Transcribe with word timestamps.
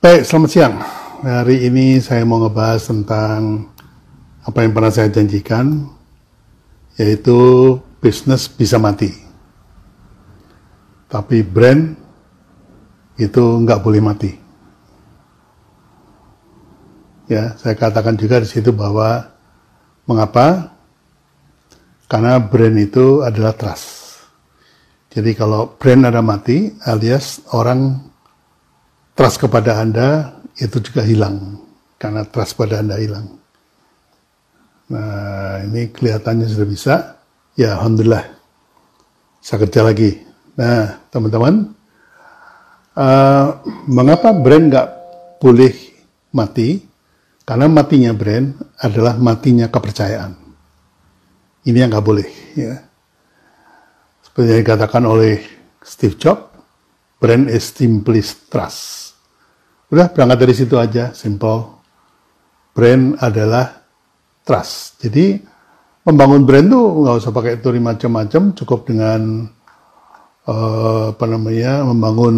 Baik, 0.00 0.24
selamat 0.24 0.48
siang. 0.48 0.80
Hari 1.20 1.68
ini 1.68 2.00
saya 2.00 2.24
mau 2.24 2.40
ngebahas 2.40 2.88
tentang 2.88 3.68
apa 4.40 4.64
yang 4.64 4.72
pernah 4.72 4.88
saya 4.88 5.12
janjikan, 5.12 5.92
yaitu 6.96 7.36
bisnis 8.00 8.48
bisa 8.48 8.80
mati. 8.80 9.12
Tapi 11.04 11.44
brand 11.44 12.00
itu 13.20 13.44
nggak 13.44 13.84
boleh 13.84 14.00
mati. 14.00 14.32
Ya, 17.28 17.52
saya 17.60 17.76
katakan 17.76 18.16
juga 18.16 18.40
di 18.40 18.48
situ 18.48 18.72
bahwa 18.72 19.28
mengapa? 20.08 20.80
Karena 22.08 22.40
brand 22.40 22.80
itu 22.80 23.20
adalah 23.20 23.52
trust. 23.52 24.16
Jadi 25.12 25.36
kalau 25.36 25.76
brand 25.76 26.08
ada 26.08 26.24
mati, 26.24 26.72
alias 26.88 27.44
orang 27.52 28.09
trust 29.20 29.36
kepada 29.36 29.84
Anda 29.84 30.40
itu 30.56 30.80
juga 30.80 31.04
hilang 31.04 31.60
karena 32.00 32.24
trust 32.24 32.56
pada 32.56 32.80
Anda 32.80 32.96
hilang. 32.96 33.36
Nah, 34.88 35.60
ini 35.60 35.92
kelihatannya 35.92 36.48
sudah 36.48 36.64
bisa. 36.64 36.94
Ya, 37.52 37.76
Alhamdulillah. 37.76 38.24
Saya 39.44 39.68
kerja 39.68 39.84
lagi. 39.84 40.24
Nah, 40.56 41.04
teman-teman, 41.12 41.68
uh, 42.96 43.60
mengapa 43.84 44.32
brand 44.32 44.72
nggak 44.72 44.88
boleh 45.36 45.76
mati? 46.32 46.80
Karena 47.44 47.68
matinya 47.68 48.16
brand 48.16 48.56
adalah 48.80 49.20
matinya 49.20 49.68
kepercayaan. 49.68 50.32
Ini 51.68 51.76
yang 51.76 51.92
nggak 51.92 52.08
boleh. 52.08 52.28
Ya. 52.56 52.88
Seperti 54.24 54.48
yang 54.48 54.64
dikatakan 54.64 55.04
oleh 55.04 55.44
Steve 55.84 56.16
Jobs, 56.16 56.56
brand 57.20 57.52
is 57.52 57.68
simply 57.68 58.24
trust. 58.48 59.09
Udah 59.90 60.06
berangkat 60.06 60.38
dari 60.38 60.54
situ 60.54 60.78
aja, 60.78 61.10
simple. 61.10 61.82
Brand 62.70 63.18
adalah 63.18 63.82
trust. 64.46 65.02
Jadi 65.02 65.34
membangun 66.06 66.46
brand 66.46 66.70
tuh 66.70 66.86
nggak 67.02 67.16
usah 67.18 67.34
pakai 67.34 67.58
teori 67.58 67.82
macam-macam, 67.82 68.54
cukup 68.54 68.86
dengan 68.86 69.50
uh, 70.46 71.10
apa 71.10 71.24
namanya 71.26 71.82
membangun 71.82 72.36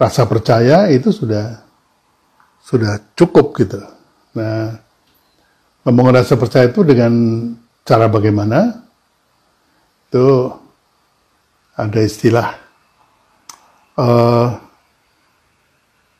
rasa 0.00 0.24
percaya 0.24 0.88
itu 0.88 1.12
sudah 1.12 1.60
sudah 2.64 2.96
cukup 3.12 3.52
gitu. 3.60 3.84
Nah, 4.32 4.72
membangun 5.84 6.16
rasa 6.16 6.40
percaya 6.40 6.72
itu 6.72 6.80
dengan 6.80 7.12
cara 7.84 8.08
bagaimana? 8.08 8.88
Itu 10.08 10.48
ada 11.76 12.00
istilah 12.00 12.56
uh, 14.00 14.67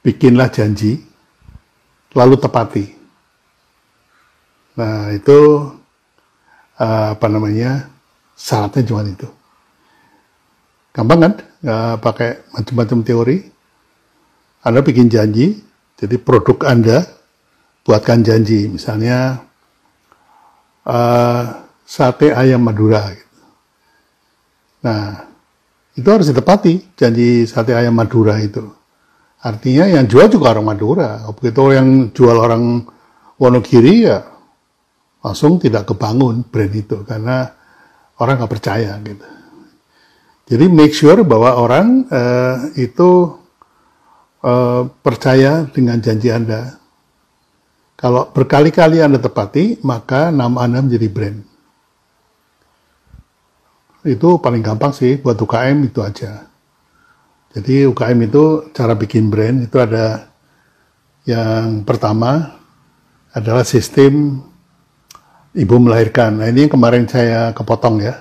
bikinlah 0.02 0.48
janji, 0.52 1.02
lalu 2.14 2.36
tepati. 2.38 2.86
Nah, 4.78 5.10
itu 5.10 5.38
uh, 6.78 7.06
apa 7.18 7.26
namanya? 7.26 7.90
Syaratnya 8.38 8.86
cuma 8.86 9.02
itu. 9.02 9.26
Gampang 10.94 11.18
kan? 11.18 11.34
Nggak 11.58 11.94
pakai 11.98 12.30
macam-macam 12.54 12.98
teori. 13.02 13.38
Anda 14.62 14.82
bikin 14.82 15.10
janji, 15.10 15.58
jadi 15.98 16.16
produk 16.22 16.62
Anda 16.70 17.02
buatkan 17.82 18.22
janji. 18.22 18.70
Misalnya 18.70 19.42
uh, 20.86 21.42
sate 21.82 22.30
ayam 22.30 22.62
Madura. 22.62 23.10
Gitu. 23.10 23.42
Nah, 24.86 25.26
itu 25.98 26.06
harus 26.06 26.30
ditepati 26.30 26.94
janji 26.94 27.42
sate 27.50 27.74
ayam 27.74 27.98
Madura 27.98 28.38
itu. 28.38 28.77
Artinya 29.38 29.86
yang 29.86 30.10
jual 30.10 30.26
juga 30.26 30.50
orang 30.56 30.66
Madura. 30.66 31.22
Begitu 31.30 31.62
yang 31.74 32.10
jual 32.10 32.34
orang 32.34 32.82
Wonogiri 33.38 34.02
ya 34.02 34.18
langsung 35.22 35.62
tidak 35.62 35.86
kebangun 35.86 36.46
brand 36.46 36.74
itu 36.74 37.06
karena 37.06 37.46
orang 38.18 38.34
nggak 38.38 38.50
percaya 38.50 38.98
gitu. 39.02 39.26
Jadi 40.48 40.64
make 40.66 40.96
sure 40.96 41.22
bahwa 41.22 41.54
orang 41.60 42.08
uh, 42.08 42.72
itu 42.74 43.36
uh, 44.42 44.88
percaya 45.04 45.68
dengan 45.68 46.00
janji 46.00 46.32
Anda. 46.32 46.80
Kalau 47.98 48.30
berkali-kali 48.30 49.02
Anda 49.02 49.20
tepati, 49.20 49.82
maka 49.84 50.30
nama 50.32 50.64
Anda 50.64 50.82
menjadi 50.82 51.08
brand. 51.10 51.38
Itu 54.06 54.38
paling 54.40 54.62
gampang 54.64 54.94
sih 54.94 55.18
buat 55.20 55.36
UKM 55.36 55.84
itu 55.84 56.00
aja. 56.00 56.46
Jadi 57.56 57.88
UKM 57.88 58.18
itu 58.28 58.44
cara 58.76 58.92
bikin 58.92 59.32
brand 59.32 59.64
itu 59.64 59.76
ada 59.80 60.28
yang 61.24 61.84
pertama 61.84 62.60
adalah 63.32 63.64
sistem 63.64 64.44
ibu 65.56 65.76
melahirkan. 65.80 66.40
Nah 66.40 66.46
ini 66.48 66.68
yang 66.68 66.72
kemarin 66.72 67.08
saya 67.08 67.52
kepotong 67.56 68.04
ya. 68.04 68.20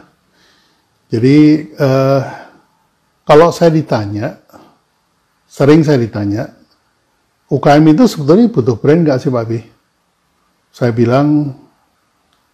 Jadi 1.07 1.37
eh, 1.75 2.21
kalau 3.27 3.51
saya 3.51 3.71
ditanya, 3.75 4.39
sering 5.47 5.83
saya 5.83 5.99
ditanya, 5.99 6.47
UKM 7.51 7.83
itu 7.91 8.03
sebetulnya 8.07 8.47
butuh 8.51 8.75
brand 8.79 9.03
nggak 9.03 9.19
sih 9.19 9.31
Pak 9.31 9.45
Bi? 9.47 9.59
Saya 10.71 10.91
bilang, 10.91 11.55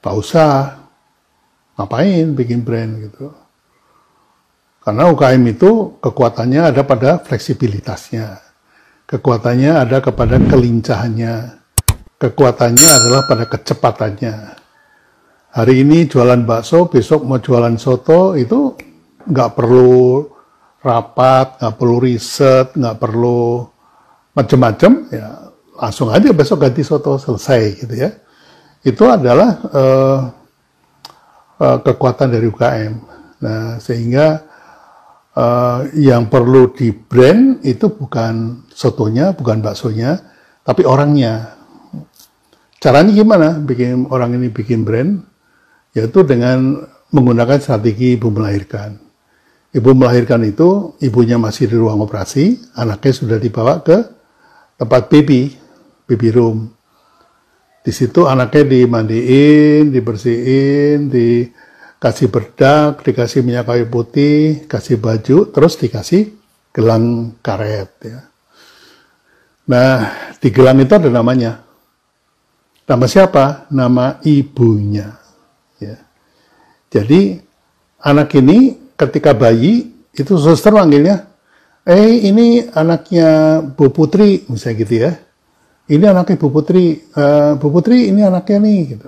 tak 0.01 0.13
usah, 0.17 0.81
ngapain 1.77 2.33
bikin 2.37 2.61
brand 2.61 3.05
gitu. 3.05 3.33
Karena 4.83 5.07
UKM 5.07 5.43
itu 5.47 5.95
kekuatannya 6.03 6.61
ada 6.75 6.83
pada 6.83 7.23
fleksibilitasnya. 7.23 8.43
Kekuatannya 9.07 9.79
ada 9.79 10.03
kepada 10.03 10.35
kelincahannya. 10.35 11.63
Kekuatannya 12.19 12.89
adalah 12.91 13.21
pada 13.23 13.47
kecepatannya. 13.47 14.35
Hari 15.55 15.73
ini 15.87 16.03
jualan 16.03 16.43
bakso, 16.43 16.91
besok 16.91 17.23
mau 17.23 17.39
jualan 17.39 17.79
soto, 17.79 18.35
itu 18.35 18.75
nggak 19.23 19.49
perlu 19.55 20.27
rapat, 20.83 21.63
nggak 21.63 21.75
perlu 21.79 21.95
riset, 22.03 22.75
nggak 22.75 22.97
perlu 22.99 23.63
macam-macam, 24.35 24.91
ya 25.13 25.27
langsung 25.79 26.11
aja 26.11 26.29
besok 26.35 26.67
ganti 26.67 26.83
soto 26.83 27.15
selesai 27.15 27.61
gitu 27.79 27.95
ya. 27.95 28.11
Itu 28.83 29.07
adalah 29.07 29.63
uh, 29.71 30.19
uh, 31.61 31.77
kekuatan 31.79 32.27
dari 32.33 32.45
UKM. 32.51 32.93
Nah 33.39 33.79
sehingga 33.79 34.52
uh, 35.37 35.89
yang 35.97 36.29
perlu 36.29 36.73
di 36.73 36.93
brand 36.93 37.61
itu 37.65 37.89
bukan 37.93 38.65
sotonya, 38.73 39.33
bukan 39.33 39.61
baksonya, 39.61 40.21
tapi 40.65 40.85
orangnya. 40.85 41.57
Caranya 42.79 43.11
gimana 43.15 43.47
bikin 43.63 44.11
orang 44.11 44.35
ini 44.35 44.51
bikin 44.51 44.83
brand? 44.83 45.23
Yaitu 45.93 46.25
dengan 46.25 46.83
menggunakan 47.13 47.61
strategi 47.61 48.17
ibu 48.17 48.33
melahirkan. 48.33 48.97
Ibu 49.73 49.89
melahirkan 49.97 50.41
itu, 50.45 50.93
ibunya 51.01 51.41
masih 51.41 51.65
di 51.65 51.77
ruang 51.77 52.01
operasi, 52.05 52.61
anaknya 52.77 53.13
sudah 53.13 53.37
dibawa 53.41 53.81
ke 53.81 53.97
tempat 54.77 55.09
baby, 55.09 55.53
baby 56.05 56.29
room. 56.29 56.69
Di 57.81 57.89
situ 57.89 58.29
anaknya 58.29 58.69
dimandiin, 58.69 59.89
dibersihin, 59.89 61.09
di 61.09 61.49
kasih 62.03 62.27
berdak, 62.27 62.99
dikasih 62.99 63.47
minyak 63.47 63.71
kayu 63.71 63.87
putih, 63.87 64.67
kasih 64.67 64.99
baju, 64.99 65.47
terus 65.47 65.79
dikasih 65.79 66.35
gelang 66.75 67.39
karet. 67.39 67.95
Ya. 68.03 68.27
Nah, 69.71 70.11
di 70.35 70.51
gelang 70.51 70.83
itu 70.83 70.91
ada 70.91 71.07
namanya. 71.07 71.63
Nama 72.83 73.07
siapa? 73.07 73.71
Nama 73.71 74.19
ibunya. 74.27 75.15
Ya. 75.79 75.95
Jadi, 76.91 77.39
anak 78.03 78.35
ini 78.35 78.91
ketika 78.99 79.31
bayi, 79.31 79.95
itu 80.11 80.35
suster 80.35 80.75
manggilnya, 80.75 81.31
eh 81.87 82.27
ini 82.27 82.67
anaknya 82.67 83.63
Bu 83.63 83.95
Putri, 83.95 84.43
misalnya 84.51 84.75
gitu 84.83 84.93
ya. 85.07 85.11
Ini 85.87 86.03
anaknya 86.11 86.35
Bu 86.35 86.51
Putri, 86.51 86.99
uh, 87.15 87.55
Bu 87.55 87.71
Putri 87.71 88.11
ini 88.11 88.27
anaknya 88.27 88.59
nih, 88.59 88.79
gitu. 88.91 89.07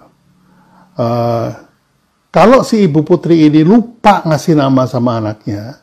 Uh, 0.96 1.65
kalau 2.36 2.68
si 2.68 2.84
ibu 2.84 3.00
putri 3.08 3.48
ini 3.48 3.64
lupa 3.64 4.20
ngasih 4.28 4.60
nama 4.60 4.84
sama 4.84 5.24
anaknya, 5.24 5.80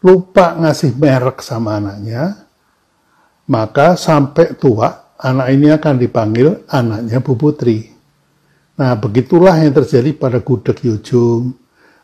lupa 0.00 0.56
ngasih 0.56 0.96
merek 0.96 1.44
sama 1.44 1.76
anaknya, 1.76 2.48
maka 3.52 3.92
sampai 4.00 4.56
tua 4.56 5.12
anak 5.20 5.52
ini 5.52 5.68
akan 5.68 5.94
dipanggil 6.00 6.64
anaknya 6.72 7.20
Bu 7.20 7.36
Putri. 7.36 7.84
Nah, 8.80 8.96
begitulah 8.96 9.60
yang 9.60 9.76
terjadi 9.76 10.16
pada 10.16 10.40
gudeg 10.40 10.80
Yujum, 10.88 11.52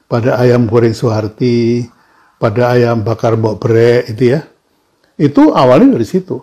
pada 0.05 0.37
ayam 0.37 0.69
goreng 0.69 0.93
Suharti, 0.93 1.89
pada 2.37 2.77
ayam 2.77 3.01
bakar 3.01 3.41
Mbok 3.41 3.57
Bre 3.65 4.05
itu 4.13 4.37
ya. 4.37 4.45
Itu 5.17 5.57
awalnya 5.57 5.97
dari 5.97 6.05
situ. 6.05 6.37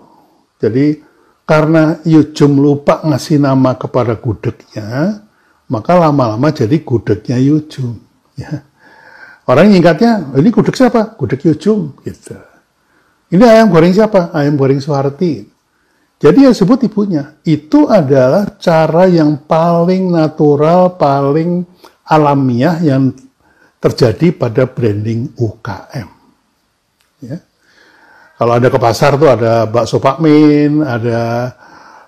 Jadi 0.57 1.05
karena 1.45 2.01
Yujum 2.01 2.57
lupa 2.57 3.05
ngasih 3.05 3.45
nama 3.45 3.77
kepada 3.77 4.17
gudegnya, 4.17 5.21
maka 5.67 5.99
lama-lama 5.99 6.47
jadi 6.51 6.79
gudegnya 6.79 7.37
Yujum. 7.39 7.99
Ya. 8.39 8.63
Orang 9.47 9.71
ingatnya, 9.71 10.27
ini 10.35 10.51
gudeg 10.51 10.75
siapa? 10.75 11.15
Gudeg 11.15 11.43
Yujum. 11.43 11.95
Gitu. 12.03 12.35
Ini 13.31 13.43
ayam 13.43 13.67
goreng 13.71 13.91
siapa? 13.91 14.31
Ayam 14.31 14.55
goreng 14.55 14.79
Soeharti. 14.79 15.47
Jadi 16.17 16.47
yang 16.47 16.55
sebut 16.55 16.81
ibunya. 16.87 17.35
Itu 17.43 17.91
adalah 17.91 18.57
cara 18.57 19.05
yang 19.05 19.43
paling 19.43 20.09
natural, 20.09 20.95
paling 20.95 21.67
alamiah 22.07 22.79
yang 22.79 23.11
terjadi 23.77 24.33
pada 24.33 24.65
branding 24.65 25.35
UKM. 25.37 26.07
Ya. 27.21 27.37
Kalau 28.37 28.53
ada 28.53 28.67
ke 28.69 28.79
pasar 28.79 29.17
tuh 29.17 29.29
ada 29.29 29.65
bakso 29.65 29.97
Pak 29.97 30.17
Min, 30.21 30.81
ada 30.85 31.53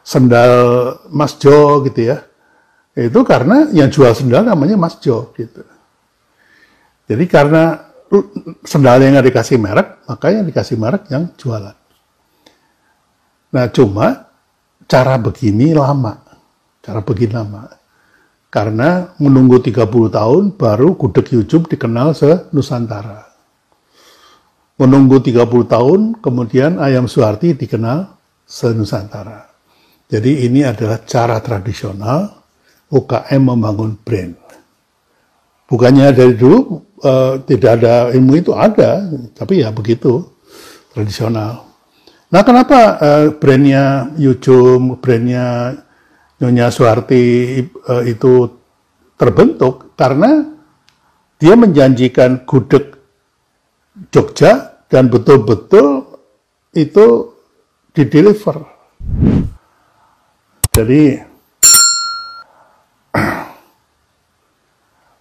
sendal 0.05 0.53
Mas 1.09 1.38
Jo 1.38 1.81
gitu 1.85 2.15
ya. 2.15 2.28
Itu 2.97 3.21
karena 3.21 3.69
yang 3.69 3.94
jual 3.94 4.12
sendal 4.18 4.45
namanya 4.45 4.75
Mas 4.75 4.97
Jo 4.97 5.30
gitu. 5.38 5.62
Jadi 7.09 7.25
karena 7.25 7.89
sendal 8.65 9.01
yang 9.01 9.21
dikasih 9.21 9.62
merek, 9.62 10.06
makanya 10.09 10.41
dikasih 10.45 10.77
merek 10.77 11.09
yang 11.09 11.30
jualan. 11.38 11.77
Nah, 13.50 13.65
cuma 13.74 14.30
cara 14.86 15.18
begini 15.18 15.74
lama. 15.74 16.21
Cara 16.86 17.01
begini 17.01 17.33
lama. 17.33 17.69
Karena 18.50 19.13
menunggu 19.21 19.62
30 19.62 20.09
tahun 20.09 20.44
baru 20.57 20.97
gudeg 20.97 21.30
YouTube 21.30 21.69
dikenal 21.69 22.18
se-Nusantara. 22.18 23.30
Menunggu 24.81 25.21
30 25.21 25.45
tahun, 25.69 26.00
kemudian 26.18 26.81
ayam 26.81 27.06
Suharti 27.06 27.53
dikenal 27.53 28.09
se-Nusantara. 28.45 29.50
Jadi 30.09 30.50
ini 30.50 30.65
adalah 30.65 31.06
cara 31.06 31.38
tradisional 31.38 32.38
UKM 32.89 33.41
membangun 33.41 33.94
brand. 34.01 34.33
Bukannya 35.69 36.09
dari 36.09 36.33
dulu 36.33 36.81
uh, 37.06 37.38
tidak 37.45 37.71
ada 37.81 38.09
ilmu 38.09 38.41
itu 38.41 38.51
ada, 38.57 39.06
tapi 39.38 39.62
ya 39.62 39.69
begitu 39.69 40.25
tradisional. 40.89 41.69
Nah 42.30 42.41
kenapa 42.41 42.97
uh, 42.97 43.25
brandnya 43.38 44.09
Yujum, 44.18 44.97
brandnya 44.97 45.77
Nyonya 46.41 46.74
Suharti 46.74 47.21
uh, 47.86 48.03
itu 48.06 48.50
terbentuk? 49.13 49.94
Karena 49.94 50.41
dia 51.38 51.53
menjanjikan 51.53 52.50
gudeg 52.50 52.97
Jogja 54.09 54.81
dan 54.89 55.13
betul-betul 55.13 56.18
itu 56.74 57.36
dideliver. 57.94 58.65
Jadi 60.74 61.28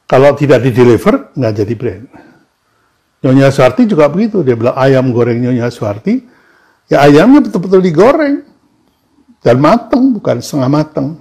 Kalau 0.08 0.32
tidak 0.32 0.64
di 0.64 0.72
deliver, 0.72 1.36
nggak 1.36 1.52
jadi 1.52 1.74
brand. 1.76 2.04
Nyonya 3.20 3.52
Suarti 3.52 3.84
juga 3.84 4.08
begitu. 4.08 4.40
Dia 4.40 4.56
bilang 4.56 4.72
ayam 4.72 5.12
goreng 5.12 5.36
Nyonya 5.36 5.68
Suarti, 5.68 6.24
ya 6.88 7.04
ayamnya 7.04 7.44
betul-betul 7.44 7.84
digoreng. 7.84 8.40
Dan 9.38 9.60
mateng, 9.60 10.16
bukan 10.16 10.40
setengah 10.40 10.70
mateng. 10.72 11.20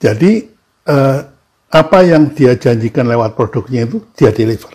Jadi, 0.00 0.48
eh, 0.88 1.18
apa 1.70 1.98
yang 2.02 2.32
dia 2.32 2.56
janjikan 2.56 3.06
lewat 3.06 3.36
produknya 3.36 3.86
itu, 3.86 4.02
dia 4.16 4.32
deliver. 4.32 4.74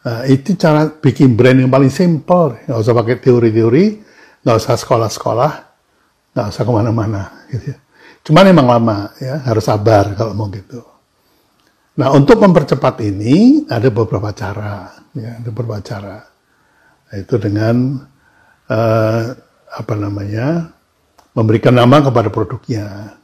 Nah, 0.00 0.24
itu 0.24 0.56
cara 0.56 0.88
bikin 0.88 1.36
brand 1.36 1.60
yang 1.60 1.68
paling 1.68 1.92
simple. 1.92 2.56
Nggak 2.64 2.78
usah 2.80 2.96
pakai 2.96 3.16
teori-teori, 3.20 3.84
nggak 4.42 4.56
usah 4.56 4.74
sekolah-sekolah, 4.80 5.52
nggak 6.32 6.46
usah 6.48 6.62
ke 6.64 6.72
mana-mana. 6.72 7.22
Gitu 7.52 7.76
ya. 7.76 7.78
Cuman 8.24 8.52
emang 8.52 8.68
lama 8.68 8.98
ya, 9.16 9.40
harus 9.44 9.64
sabar 9.64 10.12
kalau 10.14 10.36
mau 10.36 10.48
gitu. 10.52 10.84
Nah, 11.96 12.12
untuk 12.16 12.40
mempercepat 12.40 13.00
ini 13.04 13.64
ada 13.68 13.88
beberapa 13.92 14.32
cara, 14.32 14.92
ya, 15.12 15.40
ada 15.40 15.48
beberapa 15.52 15.80
cara. 15.84 16.24
Itu 17.10 17.36
dengan 17.40 17.98
uh, 18.70 19.22
apa 19.70 19.94
namanya? 19.98 20.76
memberikan 21.30 21.70
nama 21.70 22.02
kepada 22.02 22.26
produknya. 22.26 23.14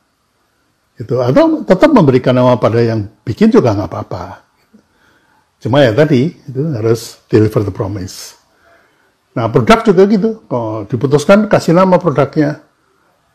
Itu 0.96 1.20
atau 1.20 1.66
tetap 1.66 1.90
memberikan 1.92 2.32
nama 2.32 2.56
pada 2.56 2.80
yang 2.80 3.10
bikin 3.26 3.52
juga 3.52 3.74
nggak 3.76 3.90
apa-apa. 3.90 4.24
Cuma 5.60 5.82
ya 5.82 5.92
tadi 5.92 6.32
itu 6.32 6.62
harus 6.72 7.20
deliver 7.28 7.66
the 7.66 7.74
promise. 7.74 8.38
Nah, 9.36 9.52
produk 9.52 9.84
juga 9.84 10.02
gitu. 10.08 10.30
Kalau 10.48 10.88
diputuskan 10.88 11.44
kasih 11.50 11.76
nama 11.76 12.00
produknya, 12.00 12.64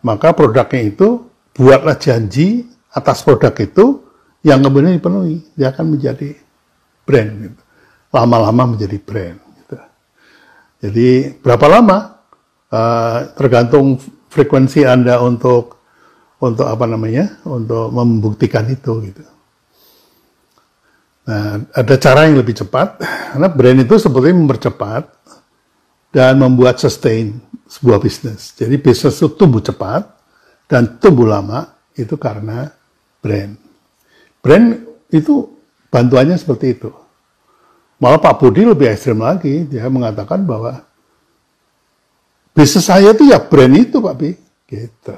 maka 0.02 0.34
produknya 0.34 0.81
itu 0.81 1.30
buatlah 1.56 1.98
janji 2.00 2.68
atas 2.92 3.24
produk 3.24 3.53
itu 3.59 4.03
yang 4.42 4.65
kemudian 4.65 4.98
dipenuhi, 4.98 5.45
dia 5.53 5.69
akan 5.69 5.98
menjadi 5.98 6.33
brand. 7.06 7.31
Gitu. 7.45 7.62
Lama-lama 8.12 8.75
menjadi 8.75 8.98
brand. 8.98 9.38
Gitu. 9.38 9.77
Jadi 10.88 11.09
berapa 11.39 11.65
lama? 11.69 11.98
Uh, 12.71 13.27
tergantung 13.36 14.00
frekuensi 14.31 14.88
Anda 14.88 15.19
untuk 15.19 15.77
untuk 16.42 16.65
apa 16.65 16.88
namanya? 16.89 17.44
Untuk 17.45 17.92
membuktikan 17.94 18.65
itu 18.71 19.12
gitu. 19.12 19.24
Nah, 21.21 21.62
ada 21.77 21.95
cara 22.01 22.25
yang 22.25 22.42
lebih 22.42 22.57
cepat 22.57 22.97
karena 23.31 23.47
brand 23.47 23.80
itu 23.86 23.95
sebetulnya 24.01 24.36
mempercepat 24.42 25.06
dan 26.09 26.42
membuat 26.42 26.81
sustain 26.81 27.38
sebuah 27.69 28.01
bisnis. 28.01 28.57
Jadi 28.57 28.75
bisnis 28.81 29.15
itu 29.21 29.30
tumbuh 29.31 29.62
cepat, 29.62 30.12
dan 30.71 30.95
tumbuh 31.03 31.27
lama 31.27 31.68
itu 32.00 32.15
karena 32.15 32.71
brand. 33.19 33.59
Brand 34.39 34.88
itu 35.12 35.51
bantuannya 35.91 36.39
seperti 36.39 36.79
itu. 36.79 36.88
Malah 38.00 38.23
Pak 38.23 38.39
Budi 38.39 38.63
lebih 38.63 38.88
ekstrim 38.88 39.19
lagi, 39.19 39.68
dia 39.68 39.91
mengatakan 39.91 40.47
bahwa 40.47 40.79
bisnis 42.56 42.88
saya 42.88 43.12
itu 43.12 43.27
ya 43.27 43.44
brand 43.44 43.75
itu 43.75 44.00
Pak 44.00 44.15
Bi, 44.15 44.31
gitu. 44.71 45.15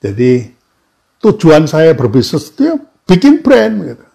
Jadi 0.00 0.48
tujuan 1.22 1.68
saya 1.68 1.92
berbisnis 1.92 2.50
itu 2.50 2.72
ya 2.72 2.74
bikin 3.06 3.44
brand 3.44 3.74
gitu. 3.84 4.06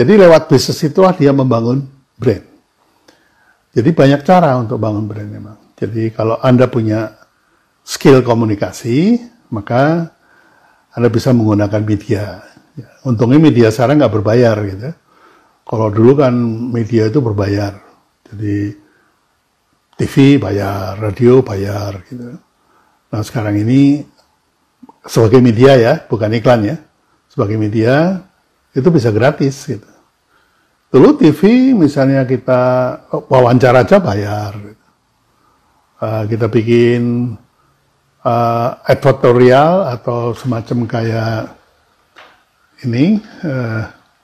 Jadi 0.00 0.12
lewat 0.16 0.48
bisnis 0.48 0.80
itulah 0.86 1.12
dia 1.12 1.34
membangun 1.34 1.84
brand. 2.16 2.46
Jadi 3.74 3.90
banyak 3.92 4.22
cara 4.24 4.56
untuk 4.56 4.80
bangun 4.80 5.04
brand 5.04 5.28
memang. 5.28 5.58
Jadi 5.76 6.08
kalau 6.14 6.40
Anda 6.40 6.72
punya 6.72 7.19
skill 7.90 8.22
komunikasi, 8.22 9.18
maka 9.50 10.14
Anda 10.94 11.10
bisa 11.10 11.34
menggunakan 11.34 11.82
media. 11.82 12.38
Ya, 12.78 12.88
untungnya 13.02 13.42
media 13.42 13.74
sekarang 13.74 13.98
nggak 13.98 14.14
berbayar 14.14 14.54
gitu. 14.62 14.94
Kalau 15.66 15.90
dulu 15.90 16.22
kan 16.22 16.34
media 16.70 17.10
itu 17.10 17.18
berbayar. 17.18 17.74
Jadi 18.30 18.78
TV 19.98 20.38
bayar, 20.38 21.02
radio 21.02 21.42
bayar 21.42 22.06
gitu. 22.06 22.38
Nah 23.10 23.20
sekarang 23.26 23.58
ini 23.58 24.06
sebagai 25.02 25.42
media 25.42 25.74
ya, 25.74 25.94
bukan 26.06 26.30
iklan 26.38 26.62
ya. 26.70 26.76
Sebagai 27.26 27.58
media 27.58 28.22
itu 28.70 28.86
bisa 28.90 29.10
gratis 29.10 29.66
gitu. 29.66 29.90
Dulu 30.90 31.18
TV 31.18 31.70
misalnya 31.74 32.22
kita 32.22 32.62
wawancara 33.30 33.82
aja 33.82 33.98
bayar. 33.98 34.54
Gitu. 34.58 34.86
Uh, 36.00 36.24
kita 36.26 36.46
bikin 36.50 37.34
uh, 38.24 38.68
advertorial 38.84 39.88
atau 39.88 40.32
semacam 40.36 40.78
kayak 40.88 41.56
ini 42.84 43.20
uh, 43.44 43.82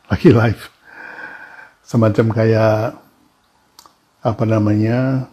lagi 0.08 0.30
live. 0.32 0.62
Semacam 1.86 2.26
kayak 2.34 2.98
apa 4.26 4.44
namanya 4.44 5.30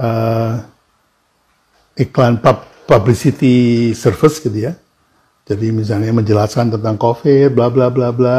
uh, 0.00 0.64
iklan 1.98 2.40
pub, 2.40 2.64
publicity 2.88 3.92
service 3.92 4.40
gitu 4.40 4.70
ya. 4.70 4.72
Jadi 5.48 5.72
misalnya 5.72 6.12
menjelaskan 6.12 6.76
tentang 6.76 6.96
covid 6.96 7.52
bla 7.52 7.68
bla 7.68 7.92
bla 7.92 8.12
bla. 8.12 8.38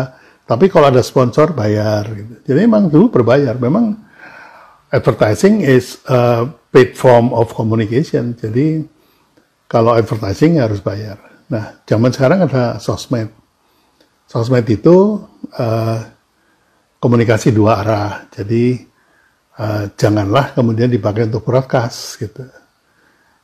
Tapi 0.50 0.65
kalau 0.65 0.89
ada 0.89 1.05
sponsor 1.05 1.53
bayar 1.53 2.10
gitu. 2.10 2.34
Jadi 2.50 2.60
memang 2.65 2.89
dulu 2.89 3.13
berbayar. 3.22 3.53
Memang 3.62 3.93
advertising 4.89 5.62
is 5.62 6.01
a 6.10 6.50
paid 6.74 6.98
form 6.98 7.29
of 7.29 7.53
communication. 7.53 8.34
Jadi 8.34 8.81
kalau 9.70 9.94
advertising 9.94 10.58
harus 10.58 10.82
bayar. 10.82 11.22
Nah, 11.46 11.86
zaman 11.86 12.10
sekarang 12.10 12.50
ada 12.50 12.82
sosmed. 12.82 13.30
Sosmed 14.26 14.66
itu 14.66 15.22
uh, 15.54 16.00
komunikasi 16.98 17.54
dua 17.54 17.86
arah. 17.86 18.26
Jadi 18.34 18.82
uh, 19.62 19.94
janganlah 19.94 20.58
kemudian 20.58 20.90
dipakai 20.90 21.30
untuk 21.30 21.46
broadcast 21.46 22.18
gitu. 22.18 22.42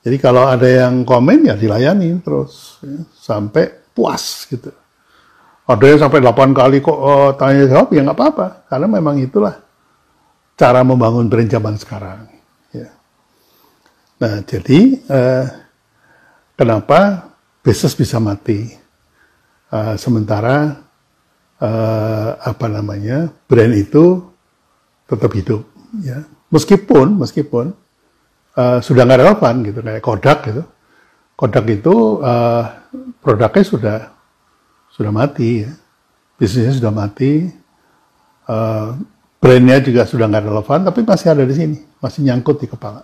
Jadi 0.05 0.17
kalau 0.21 0.45
ada 0.49 0.65
yang 0.65 1.01
komen 1.01 1.49
ya 1.49 1.57
dilayani 1.57 2.13
terus 2.21 2.81
ya, 2.81 3.05
sampai 3.13 3.69
puas 3.93 4.45
gitu. 4.49 4.69
Ada 5.65 5.81
yang 5.81 6.01
sampai 6.05 6.21
8 6.21 6.53
kali 6.53 6.77
kok 6.77 6.93
oh, 6.93 7.33
tanya 7.33 7.65
jawab 7.65 7.89
ya 7.89 8.05
nggak 8.05 8.13
apa-apa 8.21 8.69
karena 8.69 8.85
memang 8.85 9.17
itulah 9.17 9.65
cara 10.53 10.85
membangun 10.85 11.25
brand 11.25 11.49
sekarang. 11.81 12.29
Ya. 12.69 12.93
Nah 14.21 14.45
jadi 14.45 14.79
uh, 15.09 15.64
Kenapa 16.55 17.31
bisnis 17.59 17.95
bisa 17.95 18.15
mati? 18.19 18.71
Uh, 19.67 19.99
sementara 19.99 20.87
uh, 21.59 22.29
apa 22.39 22.65
namanya 22.71 23.27
brand 23.43 23.75
itu 23.75 24.23
tetap 25.03 25.35
hidup. 25.35 25.67
Ya. 25.99 26.23
Meskipun, 26.47 27.19
meskipun 27.19 27.75
uh, 28.55 28.79
sudah 28.79 29.03
nggak 29.03 29.19
relevan 29.19 29.55
gitu, 29.67 29.79
kayak 29.83 30.03
Kodak 30.03 30.39
gitu. 30.47 30.63
Kodak 31.35 31.67
itu 31.67 32.23
uh, 32.23 32.63
produknya 33.19 33.63
sudah 33.67 33.97
sudah 34.95 35.11
mati, 35.11 35.67
ya. 35.67 35.75
bisnisnya 36.39 36.79
sudah 36.79 36.93
mati, 36.95 37.51
uh, 38.47 38.95
brandnya 39.43 39.83
juga 39.83 40.07
sudah 40.07 40.31
nggak 40.31 40.47
relevan, 40.47 40.79
tapi 40.87 41.03
masih 41.03 41.27
ada 41.35 41.43
di 41.43 41.51
sini, 41.51 41.77
masih 41.99 42.23
nyangkut 42.23 42.63
di 42.63 42.67
kepala. 42.71 43.03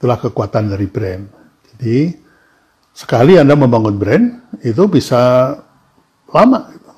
Itulah 0.00 0.16
kekuatan 0.16 0.72
dari 0.72 0.88
brand. 0.88 1.28
Jadi 1.78 2.18
sekali 2.90 3.38
Anda 3.38 3.54
membangun 3.54 3.94
brand, 3.94 4.26
itu 4.66 4.82
bisa 4.90 5.54
lama. 6.34 6.66
Gitu. 6.74 6.92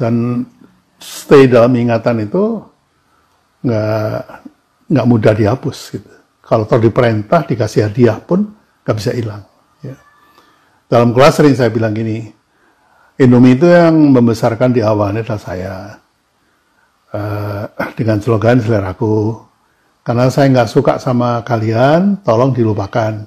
Dan 0.00 0.14
stay 0.96 1.44
dalam 1.44 1.76
ingatan 1.76 2.24
itu 2.24 2.64
nggak 3.60 4.20
nggak 4.88 5.06
mudah 5.08 5.32
dihapus 5.36 5.78
gitu. 6.00 6.10
Kalau 6.40 6.64
terus 6.64 6.88
diperintah 6.88 7.44
dikasih 7.44 7.88
hadiah 7.88 8.16
pun 8.20 8.48
nggak 8.84 8.96
bisa 8.96 9.12
hilang. 9.12 9.44
Ya. 9.84 9.96
Dalam 10.88 11.12
kelas 11.12 11.40
sering 11.40 11.56
saya 11.56 11.68
bilang 11.72 11.92
gini, 11.92 12.28
Indomie 13.20 13.56
itu 13.56 13.68
yang 13.68 13.94
membesarkan 14.12 14.74
di 14.74 14.82
awalnya 14.82 15.22
adalah 15.22 15.40
saya 15.40 15.74
uh, 17.14 17.64
dengan 17.94 18.18
slogan 18.20 18.60
seleraku. 18.60 19.40
Karena 20.04 20.28
saya 20.28 20.52
nggak 20.52 20.68
suka 20.68 21.00
sama 21.00 21.40
kalian, 21.40 22.20
tolong 22.20 22.52
dilupakan, 22.52 23.24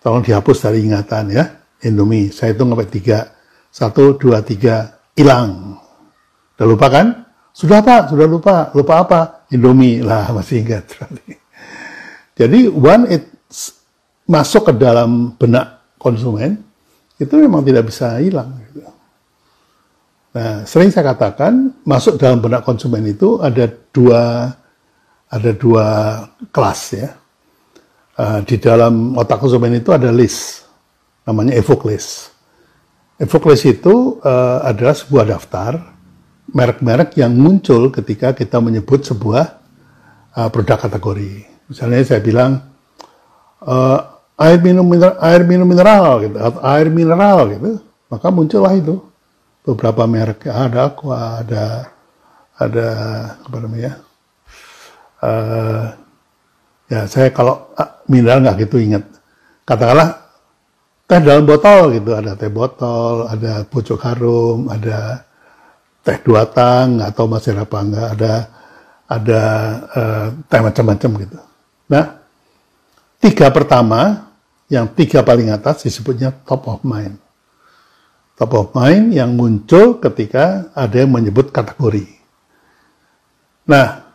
tolong 0.00 0.24
dihapus 0.24 0.64
dari 0.64 0.88
ingatan 0.88 1.28
ya. 1.28 1.44
Indomie, 1.84 2.32
saya 2.32 2.56
itu 2.56 2.64
sampai 2.64 2.88
tiga, 2.88 3.36
satu, 3.68 4.16
dua, 4.16 4.40
tiga, 4.40 4.96
hilang. 5.12 5.76
Udah 6.56 6.66
lupa 6.66 6.88
kan? 6.88 7.06
Sudah 7.52 7.84
Pak, 7.84 8.10
sudah 8.10 8.26
lupa. 8.26 8.56
Lupa 8.72 8.94
apa? 9.04 9.20
Indomie 9.52 10.00
lah, 10.00 10.32
masih 10.32 10.64
ingat. 10.64 10.88
Jadi 12.40 12.66
one 12.72 13.04
it 13.12 13.24
masuk 14.24 14.72
ke 14.72 14.72
dalam 14.72 15.36
benak 15.36 15.84
konsumen, 16.00 16.64
itu 17.20 17.34
memang 17.36 17.60
tidak 17.60 17.92
bisa 17.92 18.16
hilang. 18.24 18.56
Nah, 20.32 20.62
sering 20.64 20.88
saya 20.88 21.12
katakan, 21.12 21.76
masuk 21.84 22.16
dalam 22.16 22.40
benak 22.40 22.64
konsumen 22.64 23.04
itu 23.04 23.36
ada 23.42 23.68
dua 23.90 24.54
ada 25.28 25.50
dua 25.52 25.86
kelas 26.52 26.80
ya. 26.96 27.08
Uh, 28.18 28.42
di 28.42 28.58
dalam 28.58 29.14
otak 29.14 29.38
konsumen 29.38 29.78
itu 29.78 29.94
ada 29.94 30.10
list, 30.10 30.66
namanya 31.22 31.54
evoke 31.54 31.86
list. 31.86 32.34
Evoke 33.14 33.46
list 33.46 33.64
itu 33.68 34.18
uh, 34.26 34.58
adalah 34.66 34.94
sebuah 34.98 35.38
daftar 35.38 35.78
merek-merek 36.50 37.14
yang 37.14 37.30
muncul 37.36 37.94
ketika 37.94 38.34
kita 38.34 38.58
menyebut 38.58 39.06
sebuah 39.06 39.62
uh, 40.34 40.48
produk 40.50 40.82
kategori. 40.82 41.46
Misalnya 41.70 42.02
saya 42.02 42.18
bilang 42.24 42.58
uh, 43.62 43.98
air 44.34 44.58
minum 44.58 44.82
mineral, 44.82 45.14
air 45.22 45.42
minum 45.46 45.68
mineral 45.68 46.24
gitu 46.26 46.36
atau 46.42 46.60
air 46.74 46.88
mineral 46.90 47.38
gitu, 47.54 47.70
maka 48.10 48.26
muncullah 48.34 48.74
itu 48.74 48.98
beberapa 49.62 50.08
merek 50.08 50.48
ada 50.48 50.90
aqua, 50.90 51.44
ada 51.44 51.64
ada 52.58 52.88
apa 53.46 53.56
namanya? 53.62 54.07
Uh, 55.18 55.90
ya 56.86 57.10
saya 57.10 57.34
kalau 57.34 57.74
uh, 57.74 58.02
mineral 58.06 58.42
nggak 58.42 58.68
gitu 58.68 58.78
ingat. 58.78 59.04
Katakanlah 59.66 60.14
teh 61.08 61.20
dalam 61.20 61.44
botol 61.44 61.92
gitu, 61.96 62.14
ada 62.14 62.38
teh 62.38 62.52
botol, 62.52 63.26
ada 63.28 63.64
pucuk 63.66 64.00
harum, 64.04 64.70
ada 64.70 65.24
teh 66.06 66.16
dua 66.24 66.48
tang 66.48 67.02
atau 67.04 67.28
masih 67.28 67.52
apa 67.58 67.78
enggak 67.84 68.08
ada 68.16 68.32
ada 69.08 69.42
uh, 69.92 70.26
teh 70.48 70.60
macam-macam 70.60 71.10
gitu. 71.24 71.38
Nah, 71.88 72.04
tiga 73.20 73.48
pertama 73.52 74.30
yang 74.68 74.88
tiga 74.92 75.24
paling 75.24 75.48
atas 75.48 75.84
disebutnya 75.84 76.32
top 76.44 76.68
of 76.68 76.80
mind. 76.84 77.16
Top 78.38 78.54
of 78.54 78.70
mind 78.76 79.16
yang 79.16 79.34
muncul 79.34 79.98
ketika 79.98 80.70
ada 80.76 81.02
yang 81.02 81.10
menyebut 81.10 81.50
kategori. 81.50 82.06
Nah, 83.68 84.07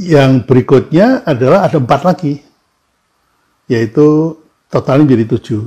yang 0.00 0.42
berikutnya 0.42 1.22
adalah 1.22 1.66
ada 1.66 1.78
empat 1.78 2.00
lagi, 2.02 2.34
yaitu 3.70 4.38
totalnya 4.66 5.06
menjadi 5.06 5.38
tujuh. 5.38 5.62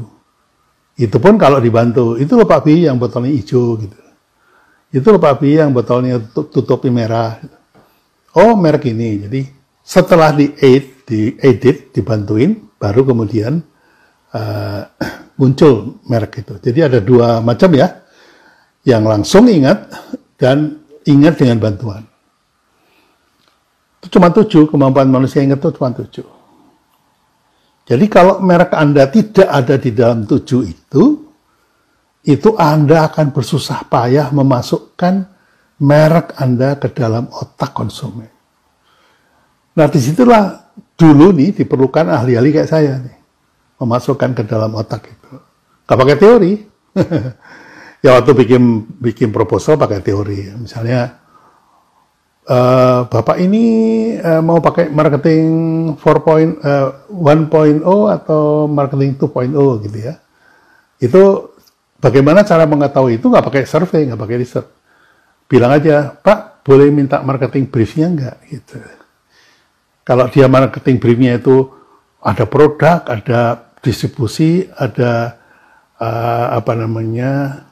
Itu 0.98 1.18
pun 1.22 1.38
kalau 1.38 1.62
dibantu, 1.62 2.18
itu 2.18 2.34
loh 2.34 2.50
Pak 2.50 2.66
Bi 2.66 2.90
yang 2.90 2.98
botolnya 2.98 3.30
hijau 3.30 3.78
gitu. 3.78 4.00
Itu 4.90 5.08
loh 5.14 5.22
Pak 5.22 5.36
Bi 5.40 5.62
yang 5.62 5.72
botolnya 5.72 6.18
tutupi 6.34 6.90
merah. 6.90 7.38
Oh 8.34 8.58
merek 8.58 8.90
ini. 8.90 9.30
Jadi 9.30 9.42
setelah 9.86 10.34
di 10.34 10.52
aid, 10.58 11.06
di 11.06 11.38
edit, 11.38 11.94
dibantuin, 11.94 12.58
baru 12.82 13.06
kemudian 13.06 13.62
uh, 14.34 14.82
muncul 15.40 16.02
merek 16.10 16.42
itu. 16.42 16.58
Jadi 16.58 16.80
ada 16.82 17.00
dua 17.00 17.46
macam 17.46 17.70
ya, 17.78 18.04
yang 18.88 19.06
langsung 19.06 19.46
ingat 19.46 19.92
dan 20.40 20.82
ingat 21.06 21.38
dengan 21.38 21.62
bantuan. 21.62 22.07
Itu 23.98 24.20
cuma 24.20 24.30
tujuh, 24.30 24.70
kemampuan 24.70 25.10
manusia 25.10 25.42
ingat 25.42 25.60
itu 25.62 25.70
cuma 25.78 25.90
tujuh. 25.90 26.28
Jadi 27.88 28.06
kalau 28.12 28.44
merek 28.44 28.76
Anda 28.76 29.08
tidak 29.08 29.48
ada 29.48 29.76
di 29.80 29.96
dalam 29.96 30.28
tujuh 30.28 30.62
itu, 30.68 31.04
itu 32.28 32.50
Anda 32.60 33.08
akan 33.08 33.32
bersusah 33.32 33.88
payah 33.88 34.28
memasukkan 34.36 35.24
merek 35.80 36.36
Anda 36.36 36.76
ke 36.76 36.92
dalam 36.92 37.32
otak 37.32 37.72
konsumen. 37.72 38.28
Nah, 39.78 39.88
di 39.88 40.00
situlah 40.02 40.74
dulu 40.98 41.32
nih 41.32 41.54
diperlukan 41.54 42.12
ahli-ahli 42.12 42.50
kayak 42.50 42.70
saya 42.70 42.98
nih, 43.00 43.18
memasukkan 43.80 44.36
ke 44.36 44.44
dalam 44.44 44.74
otak 44.76 45.08
itu. 45.08 45.34
Gak 45.88 45.98
pakai 45.98 46.18
teori. 46.20 46.54
ya 48.04 48.20
waktu 48.20 48.32
bikin 48.36 48.64
bikin 49.00 49.30
proposal 49.30 49.80
pakai 49.80 50.04
teori. 50.04 50.52
Misalnya, 50.60 51.27
uh, 52.48 53.06
Bapak 53.12 53.38
ini 53.44 53.66
uh, 54.18 54.42
mau 54.42 54.64
pakai 54.64 54.90
marketing 54.90 55.46
4.1.0 56.00 56.64
uh, 56.64 58.08
atau 58.16 58.66
marketing 58.72 59.20
2.0 59.20 59.84
gitu 59.86 59.98
ya. 60.00 60.16
Itu 60.98 61.54
Bagaimana 61.98 62.46
cara 62.46 62.70
mengetahui 62.70 63.18
itu 63.18 63.26
nggak 63.26 63.46
pakai 63.50 63.64
survei, 63.66 64.06
nggak 64.06 64.22
pakai 64.22 64.38
riset. 64.38 64.66
Bilang 65.50 65.74
aja, 65.74 66.14
Pak, 66.14 66.62
boleh 66.62 66.94
minta 66.94 67.26
marketing 67.26 67.74
briefnya 67.74 68.06
nggak? 68.14 68.38
Gitu. 68.46 68.78
Kalau 70.06 70.30
dia 70.30 70.46
marketing 70.46 71.02
briefnya 71.02 71.42
itu 71.42 71.74
ada 72.22 72.46
produk, 72.46 73.02
ada 73.02 73.74
distribusi, 73.82 74.70
ada 74.78 75.42
uh, 75.98 76.54
apa 76.54 76.78
namanya, 76.78 77.66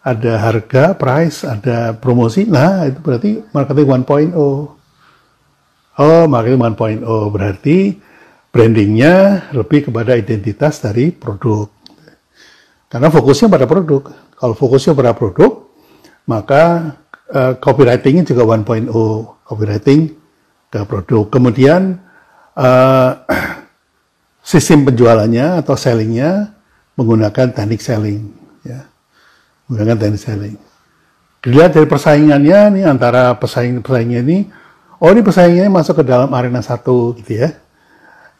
ada 0.00 0.32
harga, 0.40 0.96
price, 0.96 1.44
ada 1.44 1.92
promosi. 1.92 2.48
Nah, 2.48 2.88
itu 2.88 3.00
berarti 3.04 3.30
marketing 3.52 3.88
1.0. 4.32 4.32
Oh, 6.00 6.24
marketing 6.24 6.60
1.0 6.60 7.04
berarti 7.34 8.00
brandingnya 8.50 9.46
lebih 9.52 9.92
kepada 9.92 10.16
identitas 10.16 10.80
dari 10.80 11.12
produk. 11.12 11.68
Karena 12.90 13.12
fokusnya 13.12 13.46
pada 13.52 13.66
produk. 13.68 14.02
Kalau 14.34 14.54
fokusnya 14.56 14.96
pada 14.96 15.12
produk, 15.12 15.68
maka 16.26 16.96
uh, 17.30 17.52
copywritingnya 17.60 18.24
juga 18.26 18.48
1.0, 18.48 18.88
copywriting 19.46 20.16
ke 20.72 20.80
produk. 20.88 21.28
Kemudian 21.28 22.00
uh, 22.56 23.10
sistem 24.50 24.88
penjualannya 24.88 25.60
atau 25.60 25.76
sellingnya 25.76 26.56
menggunakan 26.98 27.54
teknik 27.54 27.84
selling, 27.84 28.32
ya, 28.66 28.90
menggunakan 29.70 29.96
teknik 30.02 30.20
selling. 30.20 30.56
Dilihat 31.40 31.72
dari 31.72 31.86
persaingannya 31.86 32.58
nih 32.74 32.84
antara 32.90 33.32
pesaing 33.38 33.80
pesaingnya 33.80 34.20
ini, 34.26 34.50
oh 34.98 35.08
ini 35.14 35.22
pesaingnya 35.22 35.70
masuk 35.70 36.02
ke 36.02 36.04
dalam 36.04 36.28
arena 36.34 36.60
satu, 36.60 37.14
gitu 37.22 37.46
ya 37.46 37.54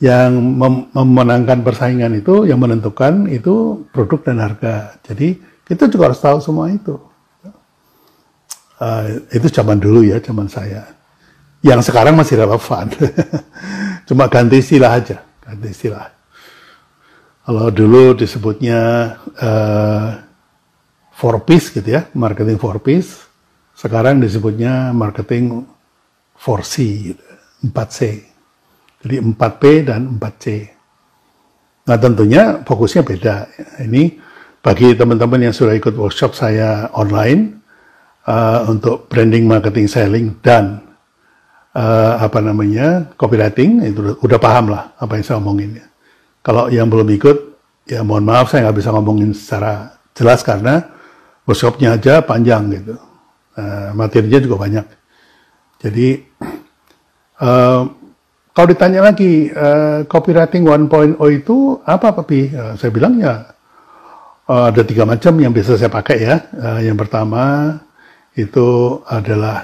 yang 0.00 0.32
mem 0.32 0.88
memenangkan 0.96 1.60
persaingan 1.60 2.16
itu, 2.16 2.48
yang 2.48 2.56
menentukan 2.56 3.28
itu 3.28 3.84
produk 3.92 4.32
dan 4.32 4.40
harga. 4.40 4.96
Jadi 5.04 5.36
kita 5.68 5.92
juga 5.92 6.10
harus 6.10 6.20
tahu 6.24 6.40
semua 6.40 6.72
itu. 6.72 6.96
Uh, 8.80 9.20
itu 9.28 9.44
zaman 9.52 9.76
dulu 9.76 10.00
ya, 10.00 10.16
zaman 10.24 10.48
saya. 10.48 10.88
Yang 11.60 11.92
sekarang 11.92 12.16
masih 12.16 12.40
relevan. 12.40 12.88
Cuma 14.08 14.24
ganti 14.32 14.64
istilah 14.64 14.96
aja, 14.96 15.20
ganti 15.44 15.68
istilah. 15.68 16.08
Kalau 17.44 17.68
dulu 17.68 18.16
disebutnya 18.16 18.80
uh, 19.36 20.16
four 21.20 21.44
piece 21.44 21.68
gitu 21.68 21.84
ya, 21.84 22.08
marketing 22.16 22.56
four 22.56 22.80
piece. 22.80 23.28
Sekarang 23.76 24.16
disebutnya 24.24 24.96
marketing 24.96 25.68
4C, 26.40 26.74
gitu, 27.12 27.24
4C. 27.68 28.00
Jadi 29.04 29.16
4P 29.20 29.62
dan 29.84 30.16
4C. 30.16 30.46
Nah 31.88 31.96
tentunya 32.00 32.64
fokusnya 32.64 33.04
beda. 33.04 33.34
Ini 33.84 34.16
bagi 34.60 34.96
teman-teman 34.96 35.48
yang 35.48 35.54
sudah 35.56 35.76
ikut 35.76 35.96
workshop 35.96 36.36
saya 36.36 36.88
online, 36.92 37.60
uh, 38.28 38.68
untuk 38.68 39.08
branding, 39.08 39.48
marketing, 39.48 39.88
selling 39.88 40.36
dan 40.44 40.84
uh, 41.74 42.20
apa 42.20 42.38
namanya 42.44 43.10
copywriting 43.16 43.84
itu 43.86 44.16
udah 44.20 44.38
paham 44.40 44.74
lah 44.74 44.92
apa 45.00 45.16
yang 45.16 45.24
saya 45.24 45.38
omongin 45.40 45.80
ya. 45.80 45.86
Kalau 46.40 46.72
yang 46.72 46.88
belum 46.88 47.08
ikut 47.16 47.36
ya 47.88 48.00
mohon 48.04 48.24
maaf 48.24 48.48
saya 48.48 48.68
nggak 48.68 48.78
bisa 48.80 48.90
ngomongin 48.92 49.30
secara 49.32 49.96
jelas 50.16 50.40
karena 50.44 50.99
workshopnya 51.50 51.98
aja 51.98 52.22
panjang 52.22 52.70
gitu, 52.70 52.94
uh, 53.58 53.90
materinya 53.98 54.38
juga 54.38 54.56
banyak. 54.62 54.86
Jadi 55.82 56.08
uh, 57.42 57.82
kalau 58.54 58.66
ditanya 58.70 59.10
lagi 59.10 59.50
uh, 59.50 60.06
copywriting 60.06 60.62
1.0 60.62 61.18
itu 61.34 61.82
apa 61.82 62.14
Papi? 62.14 62.54
Uh, 62.54 62.74
saya 62.78 62.94
bilang 62.94 63.18
ya 63.18 63.50
ada 64.50 64.82
tiga 64.82 65.06
macam 65.06 65.38
yang 65.38 65.54
bisa 65.54 65.78
saya 65.78 65.86
pakai 65.86 66.18
ya. 66.26 66.42
Yang 66.82 67.06
pertama 67.06 67.70
itu 68.34 68.98
adalah 69.06 69.62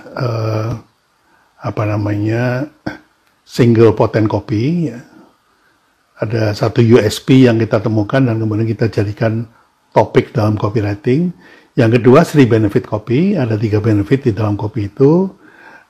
apa 1.58 1.82
namanya 1.90 2.70
single 3.42 3.98
potent 3.98 4.30
copy. 4.30 4.94
Ya. 4.94 5.02
Ada 6.22 6.54
satu 6.54 6.86
USP 6.86 7.50
yang 7.50 7.58
kita 7.58 7.82
temukan 7.82 8.22
dan 8.22 8.38
kemudian 8.38 8.62
kita 8.62 8.86
jadikan 8.86 9.50
topik 9.96 10.36
dalam 10.36 10.60
copywriting. 10.60 11.32
Yang 11.76 12.00
kedua, 12.00 12.24
three 12.24 12.48
benefit 12.48 12.88
copy. 12.88 13.36
Ada 13.36 13.60
tiga 13.60 13.84
benefit 13.84 14.24
di 14.24 14.32
dalam 14.32 14.56
copy 14.56 14.88
itu. 14.88 15.28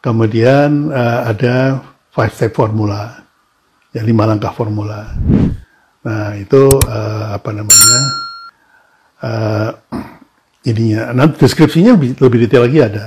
Kemudian 0.03 0.91
uh, 0.91 1.31
ada 1.31 1.83
five 2.15 2.31
step 2.35 2.55
formula, 2.55 3.23
ya 3.91 4.03
lima 4.07 4.27
langkah 4.27 4.55
formula. 4.55 5.15
Nah 6.07 6.39
itu 6.39 6.79
uh, 6.79 7.35
apa 7.35 7.51
namanya 7.51 8.01
uh, 9.27 9.71
ininya. 10.63 11.11
Nanti 11.11 11.43
deskripsinya 11.43 11.99
lebih, 11.99 12.19
lebih 12.23 12.39
detail 12.47 12.71
lagi 12.71 12.79
ada. 12.83 13.07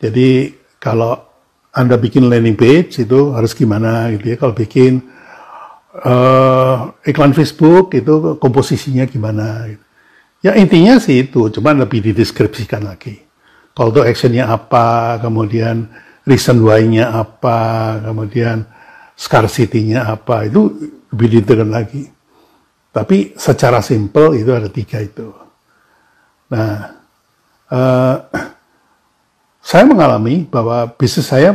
Jadi 0.00 0.52
kalau 0.76 1.16
anda 1.72 1.96
bikin 1.96 2.28
landing 2.28 2.60
page 2.60 3.00
itu 3.00 3.32
harus 3.32 3.56
gimana 3.56 4.12
gitu 4.12 4.32
ya. 4.32 4.36
Kalau 4.36 4.52
bikin 4.52 5.00
uh, 6.04 6.92
iklan 7.08 7.32
Facebook 7.32 7.96
itu 7.96 8.36
komposisinya 8.36 9.08
gimana 9.08 9.72
gitu. 9.72 9.84
Ya 10.42 10.58
intinya 10.58 10.98
sih 10.98 11.22
itu, 11.22 11.46
cuma 11.54 11.70
lebih 11.70 12.02
dideskripsikan 12.02 12.82
lagi. 12.82 13.22
Call 13.72 13.94
to 13.94 14.02
actionnya 14.02 14.50
apa, 14.50 15.16
kemudian 15.22 15.86
reason 16.26 16.66
why-nya 16.66 17.14
apa, 17.14 18.02
kemudian 18.02 18.66
scarcity-nya 19.14 20.02
apa, 20.02 20.50
itu 20.50 20.90
lebih 21.14 21.40
detail 21.40 21.62
lagi. 21.70 22.10
Tapi 22.90 23.38
secara 23.38 23.78
simple 23.80 24.34
itu 24.34 24.50
ada 24.50 24.66
tiga 24.66 24.98
itu. 24.98 25.30
Nah, 26.50 26.90
uh, 27.70 28.16
saya 29.62 29.86
mengalami 29.86 30.42
bahwa 30.42 30.90
bisnis 30.98 31.30
saya, 31.30 31.54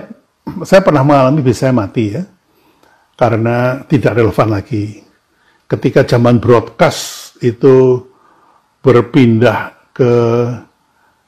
saya 0.64 0.80
pernah 0.80 1.04
mengalami 1.04 1.44
bisnis 1.44 1.68
saya 1.68 1.76
mati 1.76 2.16
ya, 2.16 2.24
karena 3.20 3.84
tidak 3.84 4.16
relevan 4.16 4.48
lagi. 4.48 5.04
Ketika 5.68 6.08
zaman 6.08 6.40
broadcast 6.40 7.36
itu 7.44 8.07
berpindah 8.88 9.76
ke 9.92 10.12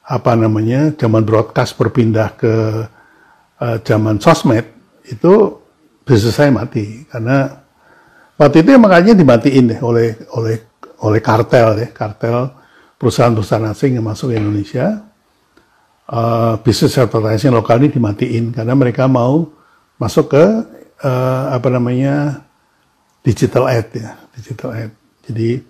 apa 0.07 0.31
namanya, 0.39 0.95
zaman 0.95 1.27
broadcast 1.27 1.75
berpindah 1.75 2.39
ke 2.39 2.53
uh, 3.59 3.77
zaman 3.83 4.15
sosmed 4.23 4.63
itu 5.03 5.59
bisnis 6.07 6.39
saya 6.39 6.55
mati. 6.55 7.03
Karena 7.11 7.51
waktu 8.39 8.63
itu 8.63 8.79
makanya 8.79 9.11
dimatiin 9.11 9.75
deh 9.75 9.79
oleh 9.83 10.15
oleh 10.39 10.55
oleh 11.03 11.19
kartel 11.19 11.83
ya 11.83 11.89
kartel 11.91 12.55
perusahaan-perusahaan 12.95 13.67
asing 13.75 13.99
yang 13.99 14.07
masuk 14.07 14.31
ke 14.31 14.39
Indonesia 14.39 15.03
uh, 16.09 16.55
bisnis 16.63 16.95
advertising 16.95 17.51
lokal 17.51 17.83
ini 17.83 17.91
dimatiin. 17.91 18.55
Karena 18.55 18.73
mereka 18.73 19.05
mau 19.11 19.51
masuk 19.99 20.31
ke 20.31 20.45
uh, 21.03 21.45
apa 21.51 21.67
namanya 21.67 22.39
digital 23.19 23.67
ad 23.67 23.91
ya 23.91 24.15
digital 24.39 24.71
ad. 24.71 24.91
Jadi 25.27 25.68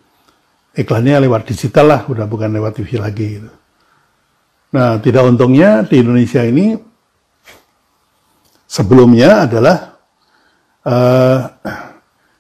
iklannya 0.80 1.28
lewat 1.28 1.52
digital 1.52 1.86
lah 1.92 2.02
udah 2.08 2.24
bukan 2.24 2.56
lewat 2.56 2.80
TV 2.80 2.96
lagi 2.96 3.28
gitu. 3.38 3.52
Nah 4.74 5.02
tidak 5.04 5.28
untungnya 5.28 5.84
di 5.84 6.00
Indonesia 6.00 6.46
ini 6.46 6.90
Sebelumnya 8.70 9.50
adalah 9.50 9.98
uh, 10.86 11.42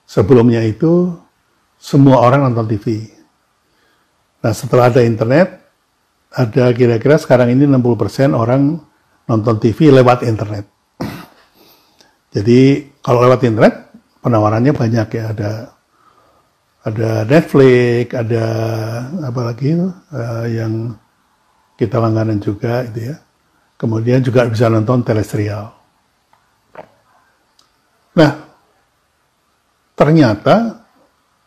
sebelumnya 0.05 0.61
itu 0.61 1.09
semua 1.81 2.21
orang 2.21 2.45
nonton 2.45 2.69
TV. 2.69 3.09
Nah 4.45 4.53
setelah 4.53 4.93
ada 4.93 5.01
internet, 5.01 5.57
ada 6.29 6.69
kira-kira 6.69 7.17
sekarang 7.17 7.49
ini 7.57 7.65
60% 7.65 8.37
orang 8.37 8.77
nonton 9.25 9.57
TV 9.57 9.89
lewat 9.89 10.21
internet. 10.29 10.69
Jadi 12.29 12.93
kalau 13.01 13.25
lewat 13.25 13.49
internet 13.49 13.89
penawarannya 14.21 14.77
banyak 14.77 15.07
ya 15.09 15.33
ada 15.33 15.78
ada 16.79 17.27
Netflix, 17.27 18.15
ada 18.15 18.45
apa 19.19 19.41
lagi 19.51 19.75
itu 19.75 19.87
uh, 19.91 20.45
yang 20.47 20.95
kita 21.75 21.99
langganan 21.99 22.39
juga 22.39 22.87
itu 22.87 23.11
ya. 23.11 23.15
Kemudian 23.79 24.19
juga 24.19 24.43
bisa 24.47 24.67
nonton 24.67 25.03
teleserial. 25.03 25.71
Nah, 28.19 28.31
ternyata 29.95 30.83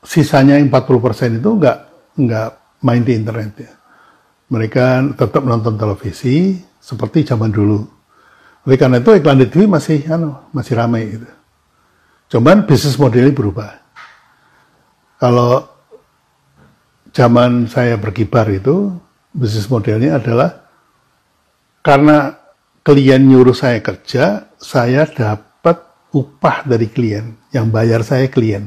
sisanya 0.01 0.57
yang 0.57 0.73
40% 0.73 1.41
itu 1.41 1.51
nggak 1.61 1.79
nggak 2.17 2.49
main 2.85 3.05
di 3.05 3.13
internet 3.13 3.53
ya. 3.61 3.73
Mereka 4.49 5.17
tetap 5.17 5.45
nonton 5.45 5.77
televisi 5.77 6.57
seperti 6.81 7.25
zaman 7.29 7.53
dulu. 7.53 7.85
Oleh 8.65 8.79
karena 8.79 9.03
itu 9.03 9.13
iklan 9.17 9.43
di 9.43 9.49
TV 9.49 9.69
masih 9.69 10.07
anu, 10.09 10.39
masih 10.55 10.77
ramai 10.77 11.03
gitu. 11.09 11.29
Cuman 12.33 12.65
bisnis 12.65 12.97
modelnya 12.97 13.35
berubah. 13.35 13.82
Kalau 15.23 15.71
zaman 17.15 17.71
saya 17.71 17.95
berkibar 17.95 18.51
itu 18.51 18.91
bisnis 19.31 19.71
modelnya 19.71 20.19
adalah 20.19 20.67
karena 21.79 22.35
klien 22.83 23.23
nyuruh 23.23 23.55
saya 23.55 23.79
kerja, 23.79 24.51
saya 24.59 25.07
dapat 25.07 25.79
upah 26.11 26.67
dari 26.67 26.91
klien, 26.91 27.39
yang 27.55 27.71
bayar 27.71 28.03
saya 28.03 28.27
klien. 28.27 28.67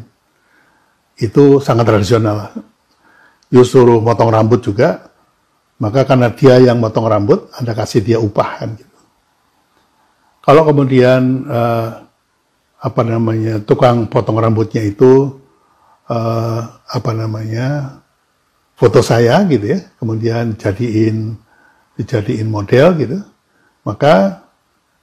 Itu 1.20 1.60
sangat 1.60 1.92
tradisional. 1.92 2.56
You 3.52 3.68
suruh 3.68 4.00
motong 4.00 4.32
rambut 4.32 4.64
juga, 4.64 5.12
maka 5.76 6.08
karena 6.08 6.32
dia 6.32 6.56
yang 6.64 6.80
motong 6.80 7.12
rambut, 7.12 7.52
Anda 7.60 7.76
kasih 7.76 8.00
dia 8.00 8.18
upah 8.24 8.64
kan 8.64 8.80
gitu. 8.80 9.00
Kalau 10.40 10.64
kemudian 10.64 11.52
uh, 11.52 12.08
apa 12.80 13.02
namanya 13.04 13.60
tukang 13.60 14.08
potong 14.08 14.40
rambutnya 14.40 14.80
itu 14.80 15.44
uh, 16.10 16.62
apa 16.86 17.12
namanya 17.14 18.02
foto 18.76 19.00
saya 19.00 19.42
gitu 19.48 19.76
ya, 19.76 19.80
kemudian 19.98 20.58
jadiin 20.60 21.38
dijadiin 21.96 22.52
model 22.52 22.88
gitu, 23.00 23.20
maka 23.88 24.46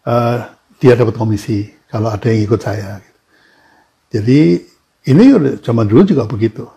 uh, 0.04 0.52
dia 0.76 0.92
dapat 0.92 1.16
komisi 1.16 1.72
kalau 1.88 2.12
ada 2.12 2.28
yang 2.28 2.44
ikut 2.44 2.60
saya. 2.60 3.00
Jadi 4.12 4.60
ini 5.08 5.24
zaman 5.64 5.88
dulu 5.88 6.04
juga 6.04 6.28
begitu. 6.28 6.68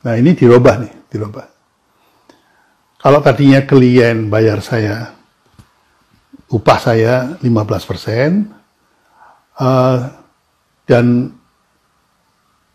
Nah 0.00 0.16
ini 0.16 0.32
dirubah 0.32 0.80
nih, 0.80 0.94
dirubah. 1.12 1.46
Kalau 3.00 3.20
tadinya 3.20 3.60
klien 3.64 4.28
bayar 4.32 4.64
saya 4.64 5.20
upah 6.50 6.78
saya 6.82 7.36
15 7.40 7.88
persen, 7.88 8.50
uh, 9.60 9.98
dan 10.88 11.30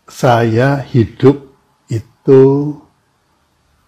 saya 0.05 0.81
hidup 0.85 1.49
itu 1.89 2.41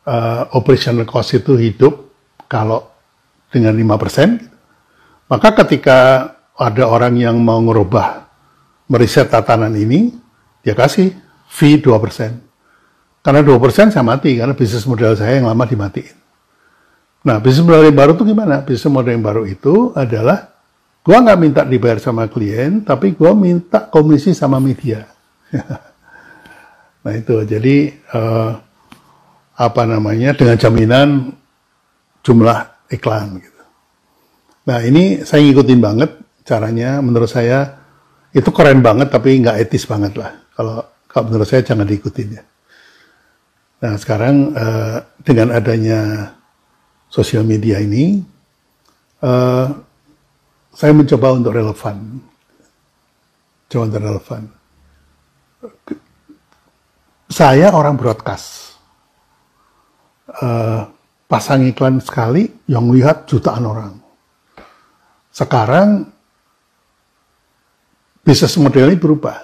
uh, 0.06 0.44
operational 0.58 1.06
cost 1.06 1.38
itu 1.38 1.54
hidup 1.58 2.10
kalau 2.50 2.90
dengan 3.54 3.76
5 3.76 4.02
persen, 4.02 4.30
maka 5.28 5.56
ketika 5.64 5.98
ada 6.58 6.84
orang 6.90 7.16
yang 7.16 7.38
mau 7.40 7.60
ngerubah 7.62 8.28
meriset 8.90 9.30
tatanan 9.30 9.72
ini, 9.78 10.16
dia 10.64 10.74
kasih 10.74 11.14
fee 11.48 11.80
2%. 11.80 13.22
Karena 13.22 13.44
2% 13.44 13.92
saya 13.92 14.06
mati, 14.08 14.40
karena 14.40 14.56
bisnis 14.56 14.88
model 14.88 15.12
saya 15.20 15.44
yang 15.44 15.52
lama 15.52 15.68
dimatiin. 15.68 16.16
Nah, 17.28 17.44
bisnis 17.44 17.68
model 17.68 17.92
yang 17.92 17.98
baru 18.00 18.12
itu 18.16 18.24
gimana? 18.24 18.64
Bisnis 18.64 18.88
model 18.88 19.20
yang 19.20 19.26
baru 19.26 19.44
itu 19.44 19.92
adalah 19.92 20.56
gua 21.04 21.20
nggak 21.20 21.40
minta 21.40 21.62
dibayar 21.68 22.00
sama 22.00 22.32
klien, 22.32 22.80
tapi 22.88 23.12
gua 23.12 23.36
minta 23.36 23.84
komisi 23.92 24.32
sama 24.32 24.64
media. 24.64 25.04
nah 27.08 27.16
itu, 27.16 27.40
jadi 27.48 27.96
uh, 28.12 28.52
apa 29.56 29.82
namanya 29.88 30.36
dengan 30.36 30.60
jaminan 30.60 31.32
jumlah 32.20 32.92
iklan 32.92 33.40
gitu. 33.40 33.64
Nah 34.68 34.84
ini 34.84 35.24
saya 35.24 35.48
ngikutin 35.48 35.80
banget 35.80 36.12
caranya 36.44 37.00
menurut 37.00 37.32
saya 37.32 37.80
itu 38.36 38.52
keren 38.52 38.84
banget 38.84 39.08
tapi 39.08 39.40
nggak 39.40 39.64
etis 39.64 39.88
banget 39.88 40.20
lah. 40.20 40.36
Kalau 40.52 40.84
kalau 41.08 41.32
menurut 41.32 41.48
saya 41.48 41.64
jangan 41.64 41.88
diikutin 41.88 42.36
ya. 42.36 42.44
Nah 43.88 43.94
sekarang 43.96 44.52
uh, 44.52 45.00
dengan 45.24 45.56
adanya 45.56 46.36
sosial 47.08 47.48
media 47.48 47.80
ini 47.80 48.20
uh, 49.24 49.72
saya 50.76 50.92
mencoba 50.92 51.40
untuk 51.40 51.56
relevan. 51.56 52.20
Coba 53.72 53.84
untuk 53.88 54.04
relevan. 54.04 54.42
Saya 57.38 57.70
orang 57.70 58.02
broadcast. 58.02 58.82
Uh, 60.26 60.90
pasang 61.30 61.70
iklan 61.70 62.02
sekali 62.02 62.50
yang 62.66 62.90
lihat 62.90 63.30
jutaan 63.30 63.62
orang. 63.62 63.94
Sekarang 65.30 66.10
bisnis 68.26 68.58
model 68.58 68.90
ini 68.90 68.98
berubah. 68.98 69.38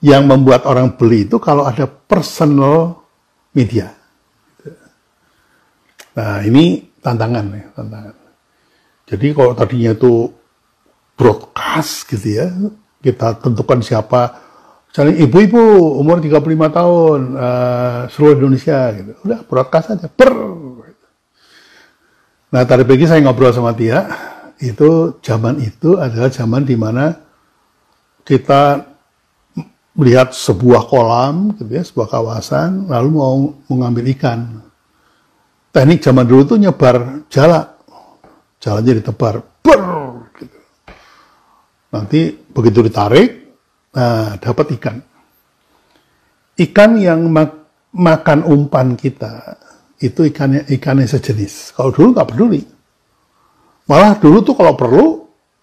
Yang 0.00 0.24
membuat 0.24 0.64
orang 0.64 0.96
beli 0.96 1.28
itu 1.28 1.36
kalau 1.36 1.68
ada 1.68 1.84
personal 1.84 3.04
media. 3.52 3.92
Nah 6.16 6.40
ini 6.48 6.80
tantangan 7.04 7.44
ya, 7.52 7.66
tantangan. 7.76 8.16
Jadi 9.04 9.26
kalau 9.36 9.52
tadinya 9.52 9.92
itu 9.92 10.32
broadcast 11.12 12.08
gitu 12.08 12.28
ya, 12.40 12.48
kita 13.04 13.36
tentukan 13.36 13.84
siapa 13.84 14.47
Misalnya 14.88 15.14
ibu-ibu 15.20 15.62
umur 16.00 16.18
35 16.18 16.40
tahun 16.72 17.20
uh, 17.36 18.00
seluruh 18.08 18.34
Indonesia 18.40 18.80
gitu. 18.96 19.12
Udah 19.22 19.38
broadcast 19.44 19.94
aja. 19.94 20.08
Per. 20.08 20.32
Nah 22.48 22.62
tadi 22.64 22.82
pagi 22.88 23.04
saya 23.04 23.20
ngobrol 23.20 23.52
sama 23.52 23.76
dia, 23.76 24.08
itu 24.58 25.20
zaman 25.20 25.60
itu 25.60 26.00
adalah 26.00 26.32
zaman 26.32 26.64
di 26.64 26.74
mana 26.80 27.12
kita 28.24 28.88
melihat 29.98 30.30
sebuah 30.30 30.86
kolam, 30.86 31.58
gitu 31.58 31.74
ya, 31.74 31.82
sebuah 31.82 32.08
kawasan, 32.08 32.86
lalu 32.86 33.08
mau 33.10 33.36
mengambil 33.66 34.06
ikan. 34.14 34.62
Teknik 35.74 36.00
zaman 36.00 36.22
dulu 36.22 36.46
itu 36.46 36.56
nyebar 36.56 37.26
jala, 37.26 37.76
jalannya 38.62 39.02
ditebar, 39.02 39.42
ber, 39.58 39.82
gitu. 40.38 40.58
Nanti 41.90 42.20
begitu 42.30 42.78
ditarik, 42.86 43.47
Nah, 43.96 44.36
dapat 44.36 44.66
ikan. 44.76 44.96
Ikan 46.58 46.90
yang 46.98 47.30
mak 47.30 47.54
makan 47.94 48.44
umpan 48.44 48.98
kita 48.98 49.56
itu 49.98 50.28
ikannya 50.28 50.68
ikannya 50.68 51.08
sejenis. 51.08 51.72
Kalau 51.74 51.90
dulu 51.90 52.14
nggak 52.14 52.28
peduli. 52.34 52.62
Malah 53.88 54.20
dulu 54.20 54.44
tuh 54.44 54.54
kalau 54.54 54.76
perlu 54.76 55.06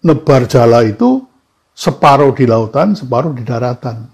nebar 0.02 0.50
jala 0.50 0.82
itu 0.82 1.22
separuh 1.70 2.34
di 2.34 2.44
lautan, 2.44 2.98
separuh 2.98 3.32
di 3.32 3.46
daratan. 3.46 4.10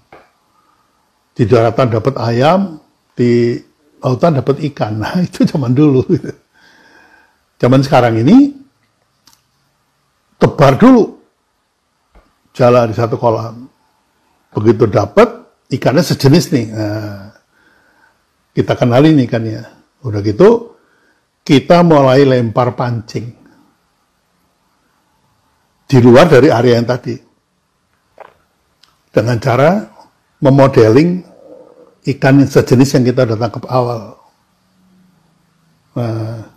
Di 1.33 1.43
daratan 1.49 1.87
dapat 1.89 2.13
ayam, 2.21 2.77
di 3.17 3.57
lautan 3.99 4.37
dapat 4.37 4.61
ikan. 4.69 5.01
Nah, 5.01 5.17
itu 5.27 5.43
zaman 5.43 5.73
dulu. 5.73 6.05
Zaman 7.57 7.81
sekarang 7.81 8.19
ini 8.21 8.53
tebar 10.35 10.75
dulu 10.75 11.03
jala 12.53 12.85
di 12.85 12.93
satu 12.93 13.15
kolam. 13.17 13.72
Begitu 14.53 14.85
dapat 14.85 15.29
ikannya 15.73 16.05
sejenis 16.05 16.45
nih. 16.53 16.65
Nah, 16.69 17.33
kita 18.53 18.73
kenali 18.77 19.13
nih 19.17 19.25
ikannya. 19.25 19.61
Udah 20.05 20.21
gitu 20.21 20.73
kita 21.43 21.83
mulai 21.83 22.23
lempar 22.23 22.71
pancing 22.71 23.35
di 25.83 25.97
luar 25.99 26.31
dari 26.31 26.47
area 26.47 26.79
yang 26.79 26.87
tadi. 26.87 27.15
Dengan 29.13 29.37
cara 29.37 29.69
memodeling 30.41 31.21
ikan 32.17 32.41
yang 32.41 32.49
sejenis 32.49 32.97
yang 32.97 33.03
kita 33.05 33.29
datang 33.29 33.51
ke 33.53 33.59
awal. 33.69 34.17
Nah, 35.93 36.49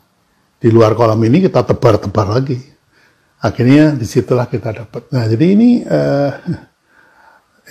di 0.57 0.69
luar 0.73 0.97
kolam 0.97 1.21
ini 1.21 1.45
kita 1.45 1.61
tebar-tebar 1.69 2.41
lagi. 2.41 2.57
Akhirnya 3.45 3.93
di 3.93 4.09
situlah 4.09 4.49
kita 4.49 4.73
dapat. 4.73 5.13
Nah, 5.13 5.29
jadi 5.29 5.47
ini 5.53 5.85
uh, 5.85 6.33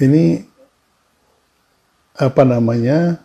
ini 0.01 0.43
apa 2.15 2.43
namanya 2.47 3.19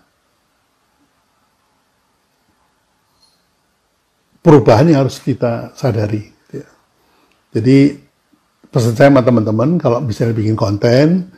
perubahan 4.43 4.91
yang 4.91 5.07
harus 5.07 5.23
kita 5.23 5.75
sadari. 5.79 6.27
Gitu 6.27 6.55
ya. 6.63 6.69
Jadi 7.55 7.79
pesan 8.71 8.95
saya 8.95 9.11
sama 9.11 9.23
teman-teman 9.23 9.79
kalau 9.79 10.03
bisa 10.03 10.27
bikin 10.31 10.55
konten 10.59 11.31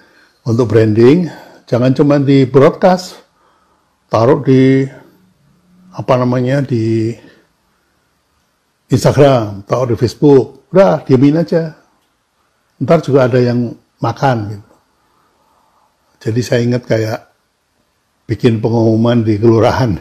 untuk 0.45 0.73
branding, 0.73 1.29
jangan 1.69 1.93
cuma 1.93 2.19
di 2.21 2.45
broadcast, 2.49 3.21
taruh 4.09 4.41
di 4.43 4.87
apa 5.93 6.15
namanya 6.17 6.65
di 6.65 7.13
Instagram, 8.89 9.65
taruh 9.65 9.89
di 9.89 9.97
Facebook, 9.97 10.69
udah 10.73 11.05
diamin 11.05 11.41
aja. 11.41 11.77
Ntar 12.81 13.01
juga 13.01 13.31
ada 13.31 13.39
yang 13.41 13.73
makan 14.03 14.37
gitu. 14.57 14.72
Jadi 16.23 16.41
saya 16.47 16.63
ingat 16.63 16.87
kayak 16.87 17.21
bikin 18.31 18.63
pengumuman 18.63 19.27
di 19.27 19.35
kelurahan. 19.43 19.99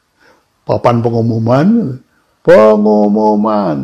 Papan 0.66 1.02
pengumuman, 1.02 1.98
pengumuman. 2.46 3.78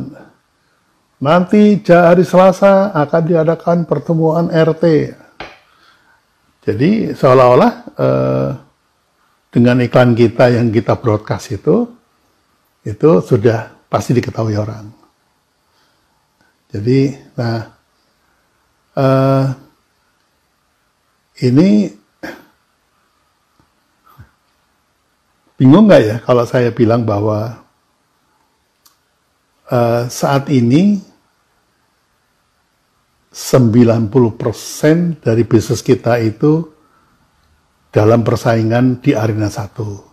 Nanti 1.22 1.78
hari 1.86 2.26
Selasa 2.26 2.90
akan 2.94 3.22
diadakan 3.22 3.86
pertemuan 3.86 4.50
RT. 4.50 5.14
Jadi 6.62 7.14
seolah-olah 7.14 7.72
eh, 7.98 8.50
dengan 9.50 9.82
iklan 9.82 10.14
kita 10.14 10.54
yang 10.54 10.70
kita 10.70 10.98
broadcast 10.98 11.54
itu, 11.54 11.86
itu 12.82 13.10
sudah 13.22 13.86
pasti 13.86 14.14
diketahui 14.14 14.58
orang. 14.58 14.90
Jadi, 16.70 17.14
nah, 17.38 17.60
eh, 18.98 19.44
ini 21.40 21.88
bingung 25.56 25.88
nggak 25.88 26.02
ya 26.02 26.16
kalau 26.20 26.44
saya 26.44 26.74
bilang 26.74 27.08
bahwa 27.08 27.62
uh, 29.72 30.04
saat 30.12 30.52
ini 30.52 31.00
90% 33.32 35.24
dari 35.24 35.42
bisnis 35.48 35.80
kita 35.80 36.20
itu 36.20 36.68
dalam 37.88 38.20
persaingan 38.20 39.00
di 39.00 39.16
arena 39.16 39.48
satu. 39.48 40.12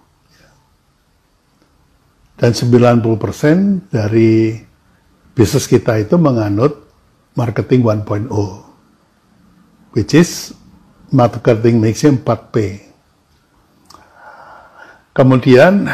Dan 2.39 2.55
90% 2.55 3.91
dari 3.91 4.55
bisnis 5.36 5.67
kita 5.67 5.99
itu 5.99 6.15
menganut 6.15 6.88
marketing 7.36 7.84
1.0, 7.84 8.32
which 9.91 10.15
is 10.15 10.55
marketing 11.12 11.82
mixnya 11.82 12.13
4P. 12.15 12.56
Kemudian 15.13 15.89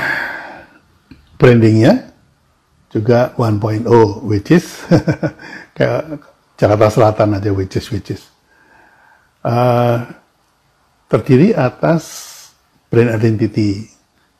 brandingnya 1.39 2.13
juga 2.93 3.33
1.0, 3.35 3.87
which 4.23 4.53
is 4.53 4.85
kayak 5.75 6.21
Jakarta 6.55 6.87
Selatan 6.87 7.35
aja, 7.35 7.51
which 7.51 7.75
is, 7.75 7.85
which 7.91 8.15
is. 8.15 8.23
Uh, 9.43 10.07
terdiri 11.11 11.51
atas 11.51 12.33
brand 12.87 13.11
identity. 13.11 13.91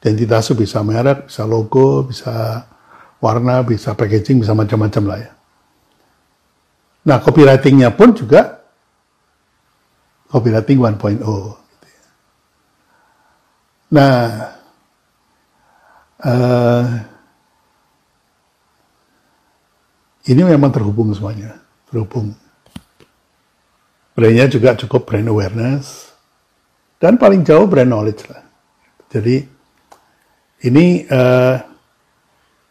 Identitas 0.05 0.53
bisa 0.53 0.85
merek, 0.85 1.33
bisa 1.33 1.49
logo, 1.49 2.05
bisa 2.05 2.61
warna, 3.17 3.65
bisa 3.65 3.97
packaging, 3.97 4.45
bisa 4.45 4.53
macam-macam 4.53 5.03
lah 5.09 5.17
ya. 5.17 5.31
Nah, 7.05 7.17
copywritingnya 7.21 7.89
pun 7.93 8.13
juga 8.13 8.64
copywriting 10.35 10.83
1.0. 10.83 11.23
Nah, 13.95 14.51
uh, 16.19 16.83
ini 20.27 20.41
memang 20.43 20.75
terhubung 20.75 21.15
semuanya, 21.15 21.55
terhubung. 21.87 22.35
Brandnya 24.11 24.51
juga 24.51 24.75
cukup 24.75 25.07
brand 25.07 25.31
awareness, 25.31 26.11
dan 26.99 27.15
paling 27.15 27.47
jauh 27.47 27.63
brand 27.63 27.87
knowledge 27.87 28.27
lah. 28.27 28.43
Jadi 29.07 29.39
ini 30.67 31.07
uh, 31.07 31.55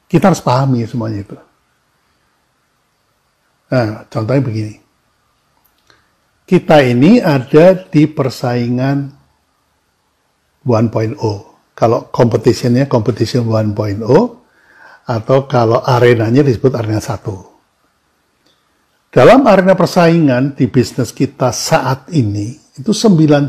kita 0.05 0.29
harus 0.29 0.45
pahami 0.45 0.85
semuanya 0.85 1.25
itu. 1.25 1.37
Nah, 3.73 4.05
contohnya 4.13 4.45
begini 4.45 4.84
kita 6.45 6.85
ini 6.85 7.25
ada 7.25 7.89
di 7.89 8.05
persaingan 8.05 9.09
1.0. 10.65 11.17
Kalau 11.75 12.07
competitionnya 12.13 12.87
competition 12.87 13.49
1.0 13.49 13.75
atau 15.05 15.39
kalau 15.49 15.85
arenanya 15.85 16.43
disebut 16.45 16.73
arena 16.77 17.01
1. 17.01 17.55
Dalam 19.15 19.47
arena 19.47 19.79
persaingan 19.79 20.59
di 20.59 20.67
bisnis 20.67 21.15
kita 21.15 21.55
saat 21.55 22.11
ini 22.11 22.59
itu 22.75 22.91
90% 22.91 23.47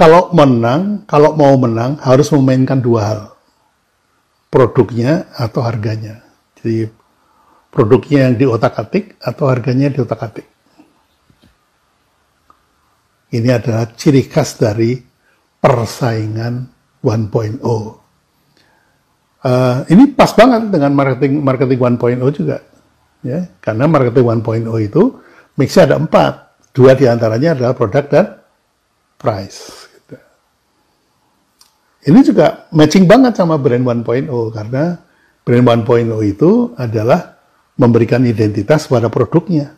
kalau 0.00 0.32
menang, 0.32 1.04
kalau 1.04 1.36
mau 1.36 1.52
menang 1.60 2.00
harus 2.00 2.32
memainkan 2.32 2.80
dua 2.80 3.00
hal. 3.04 3.36
Produknya 4.48 5.28
atau 5.36 5.60
harganya. 5.60 6.24
Jadi 6.56 6.88
produknya 7.68 8.32
yang 8.32 8.40
di 8.40 8.48
otak 8.48 8.80
atik 8.80 9.20
atau 9.20 9.52
harganya 9.52 9.92
di 9.92 10.00
otak 10.00 10.24
atik. 10.24 10.49
Ini 13.30 13.48
adalah 13.62 13.94
ciri 13.94 14.26
khas 14.26 14.58
dari 14.58 14.98
persaingan 15.62 16.66
1.0. 17.04 17.62
Uh, 19.40 19.86
ini 19.88 20.04
pas 20.12 20.28
banget 20.36 20.68
dengan 20.68 20.92
marketing 20.92 21.40
marketing 21.40 21.80
1.0 21.96 22.36
juga, 22.36 22.60
ya, 23.24 23.48
karena 23.64 23.88
marketing 23.88 24.44
1.0 24.44 24.68
itu 24.84 25.02
mixnya 25.56 25.88
ada 25.88 25.96
empat, 25.96 26.32
dua 26.76 26.92
di 26.92 27.08
antaranya 27.08 27.56
adalah 27.56 27.72
produk 27.72 28.04
dan 28.04 28.26
price. 29.16 29.88
Gitu. 29.92 30.16
Ini 32.12 32.20
juga 32.24 32.68
matching 32.72 33.08
banget 33.08 33.36
sama 33.36 33.56
brand 33.56 33.84
1.0 33.84 34.28
karena 34.52 35.00
brand 35.44 35.84
1.0 35.88 36.20
itu 36.24 36.72
adalah 36.76 37.40
memberikan 37.80 38.20
identitas 38.28 38.84
pada 38.88 39.08
produknya. 39.08 39.72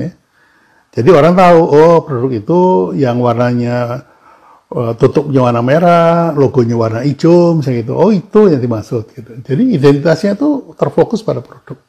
Ya. 0.00 0.16
Jadi 0.92 1.08
orang 1.08 1.32
tahu, 1.32 1.60
oh 1.72 1.96
produk 2.04 2.30
itu 2.36 2.60
yang 3.00 3.16
warnanya 3.16 4.04
uh, 4.68 4.92
tutupnya 4.92 5.40
warna 5.48 5.64
merah, 5.64 6.36
logonya 6.36 6.76
warna 6.76 7.00
hijau, 7.00 7.56
misalnya 7.56 7.80
gitu. 7.80 7.92
Oh 7.96 8.12
itu 8.12 8.40
yang 8.52 8.60
dimaksud 8.60 9.08
gitu. 9.12 9.30
Jadi 9.40 9.72
identitasnya 9.76 10.36
itu 10.36 10.76
terfokus 10.76 11.24
pada 11.24 11.40
produk. 11.40 11.80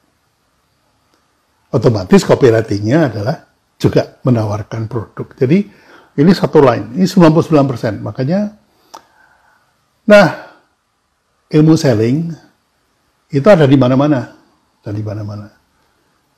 Otomatis 1.74 2.24
copywritingnya 2.24 3.12
adalah 3.12 3.36
juga 3.76 4.22
menawarkan 4.24 4.88
produk. 4.88 5.28
Jadi 5.36 5.68
ini 6.14 6.32
satu 6.32 6.62
line, 6.62 6.96
ini 6.96 7.04
99%. 7.10 8.00
Makanya, 8.00 8.56
nah 10.08 10.28
ilmu 11.50 11.74
selling 11.76 12.32
itu 13.34 13.48
ada 13.50 13.66
di 13.66 13.76
mana-mana, 13.76 14.38
ada 14.80 14.92
di 14.94 15.04
mana-mana. 15.04 15.63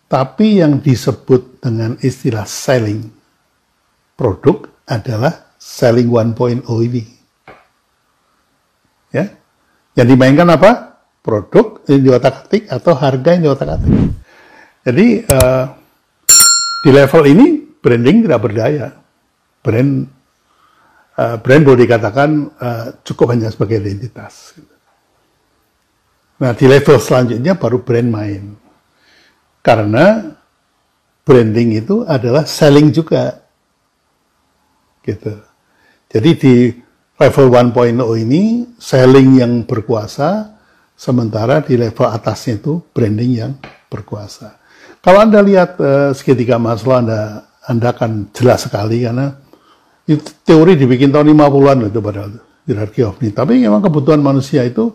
Tapi 0.05 0.61
yang 0.61 0.79
disebut 0.79 1.61
dengan 1.65 1.97
istilah 1.97 2.45
selling 2.45 3.09
produk 4.13 4.69
adalah 4.85 5.57
selling 5.57 6.09
1.0 6.13 6.61
ini. 6.85 7.03
Ya. 9.09 9.33
Yang 9.97 10.07
dimainkan 10.13 10.47
apa? 10.51 11.01
Produk 11.25 11.81
yang 11.89 12.01
di 12.05 12.09
otak 12.13 12.45
atik 12.45 12.63
atau 12.69 12.93
harga 12.93 13.29
yang 13.33 13.43
di 13.43 13.49
otak 13.49 13.69
atik. 13.79 13.93
Jadi 14.85 15.07
uh, 15.25 15.63
di 16.85 16.89
level 16.93 17.23
ini 17.25 17.45
branding 17.81 18.29
tidak 18.29 18.41
berdaya. 18.45 18.87
Brand 19.65 20.05
uh, 21.17 21.35
brand 21.41 21.63
boleh 21.65 21.81
dikatakan 21.89 22.29
uh, 22.61 22.85
cukup 23.01 23.33
hanya 23.33 23.49
sebagai 23.49 23.81
identitas. 23.81 24.53
Nah 26.37 26.51
di 26.53 26.65
level 26.69 27.01
selanjutnya 27.01 27.57
baru 27.57 27.81
brand 27.81 28.09
main. 28.11 28.64
Karena 29.65 30.21
branding 31.25 31.82
itu 31.82 32.06
adalah 32.06 32.45
selling 32.45 32.93
juga. 32.93 33.41
Gitu. 35.01 35.34
Jadi 36.13 36.30
di 36.38 36.56
level 37.17 37.49
1.0 37.49 37.97
ini 38.21 38.69
selling 38.78 39.41
yang 39.41 39.54
berkuasa, 39.65 40.54
sementara 40.93 41.65
di 41.65 41.82
level 41.82 42.06
atasnya 42.06 42.62
itu 42.62 42.78
branding 42.93 43.32
yang 43.34 43.51
berkuasa. 43.89 44.62
Kalau 45.01 45.25
Anda 45.25 45.41
lihat 45.41 45.82
uh, 45.82 46.13
segitiga 46.13 46.62
Maslow, 46.62 47.01
Anda, 47.01 47.49
Anda 47.65 47.89
akan 47.89 48.30
jelas 48.38 48.69
sekali 48.69 49.01
karena 49.01 49.34
itu 50.06 50.21
teori 50.45 50.78
dibikin 50.78 51.10
tahun 51.10 51.34
50-an 51.34 51.89
itu 51.89 51.99
pada 52.06 52.21
hierarchy 52.69 53.01
of 53.01 53.17
need. 53.17 53.34
Tapi 53.34 53.65
memang 53.65 53.82
kebutuhan 53.82 54.21
manusia 54.21 54.62
itu 54.62 54.93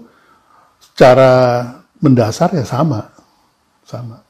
secara 0.79 1.63
mendasar 1.99 2.55
ya 2.55 2.63
sama. 2.63 3.11
Sama. 3.83 4.30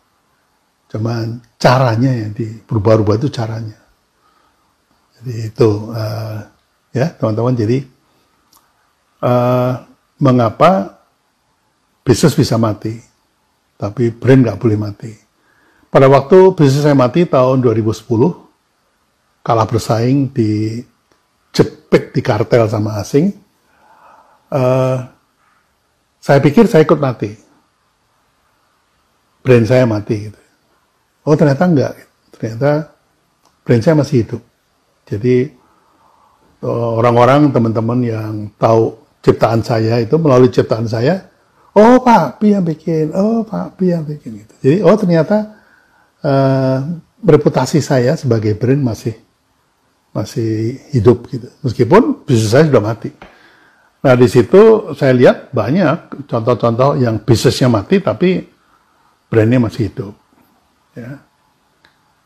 Cuman 0.91 1.39
caranya 1.55 2.11
yang 2.11 2.35
berubah-ubah 2.67 3.23
itu 3.23 3.31
caranya. 3.31 3.79
Jadi 5.21 5.55
itu 5.55 5.71
uh, 5.95 6.43
ya 6.91 7.15
teman-teman. 7.15 7.55
Jadi 7.55 7.79
uh, 9.23 9.87
mengapa 10.19 10.99
bisnis 12.03 12.35
bisa 12.35 12.59
mati, 12.59 12.99
tapi 13.79 14.11
brand 14.11 14.43
nggak 14.43 14.59
boleh 14.59 14.79
mati. 14.81 15.13
Pada 15.91 16.11
waktu 16.11 16.59
bisnis 16.59 16.83
saya 16.83 16.99
mati 16.99 17.23
tahun 17.23 17.63
2010, 17.63 18.11
kalah 19.47 19.67
bersaing 19.71 20.27
di 20.35 20.83
jepit 21.55 22.11
di 22.11 22.21
kartel 22.23 22.67
sama 22.67 22.99
asing, 22.99 23.31
uh, 24.51 25.07
saya 26.19 26.39
pikir 26.43 26.67
saya 26.67 26.83
ikut 26.83 26.99
mati. 26.99 27.31
Brand 29.41 29.65
saya 29.71 29.87
mati 29.87 30.17
gitu. 30.29 30.50
Oh 31.25 31.37
ternyata 31.37 31.65
enggak. 31.69 31.93
Ternyata 32.33 32.93
brand 33.65 33.83
saya 33.83 33.97
masih 33.99 34.17
hidup. 34.25 34.43
Jadi 35.11 35.61
Eh, 36.61 36.69
orang-orang 36.69 37.49
teman-teman 37.57 38.05
yang 38.05 38.33
tahu 38.61 39.01
ciptaan 39.25 39.65
saya 39.65 39.97
itu 39.97 40.13
melalui 40.21 40.53
ciptaan 40.53 40.85
saya, 40.85 41.25
oh 41.73 42.05
Pak 42.05 42.37
Pi 42.37 42.53
yang 42.53 42.61
bikin, 42.61 43.17
oh 43.17 43.49
Pak 43.49 43.81
Pi 43.81 43.97
yang 43.97 44.05
bikin 44.05 44.45
gitu. 44.45 44.55
Jadi 44.61 44.77
oh 44.85 44.93
ternyata 44.93 45.57
uh, 46.21 47.01
reputasi 47.25 47.81
saya 47.81 48.13
sebagai 48.13 48.61
brand 48.61 48.93
masih 48.93 49.17
masih 50.13 50.77
hidup 50.93 51.33
gitu, 51.33 51.49
meskipun 51.65 52.29
bisnis 52.29 52.53
saya 52.53 52.69
sudah 52.69 52.85
mati. 52.85 53.09
Nah 54.05 54.13
di 54.13 54.29
situ 54.29 54.93
saya 54.93 55.17
lihat 55.17 55.57
banyak 55.57 56.29
contoh-contoh 56.29 57.01
yang 57.01 57.25
bisnisnya 57.25 57.73
mati 57.73 58.05
tapi 58.05 58.45
brandnya 59.33 59.65
masih 59.65 59.89
hidup. 59.89 60.13
Ya. 60.99 61.23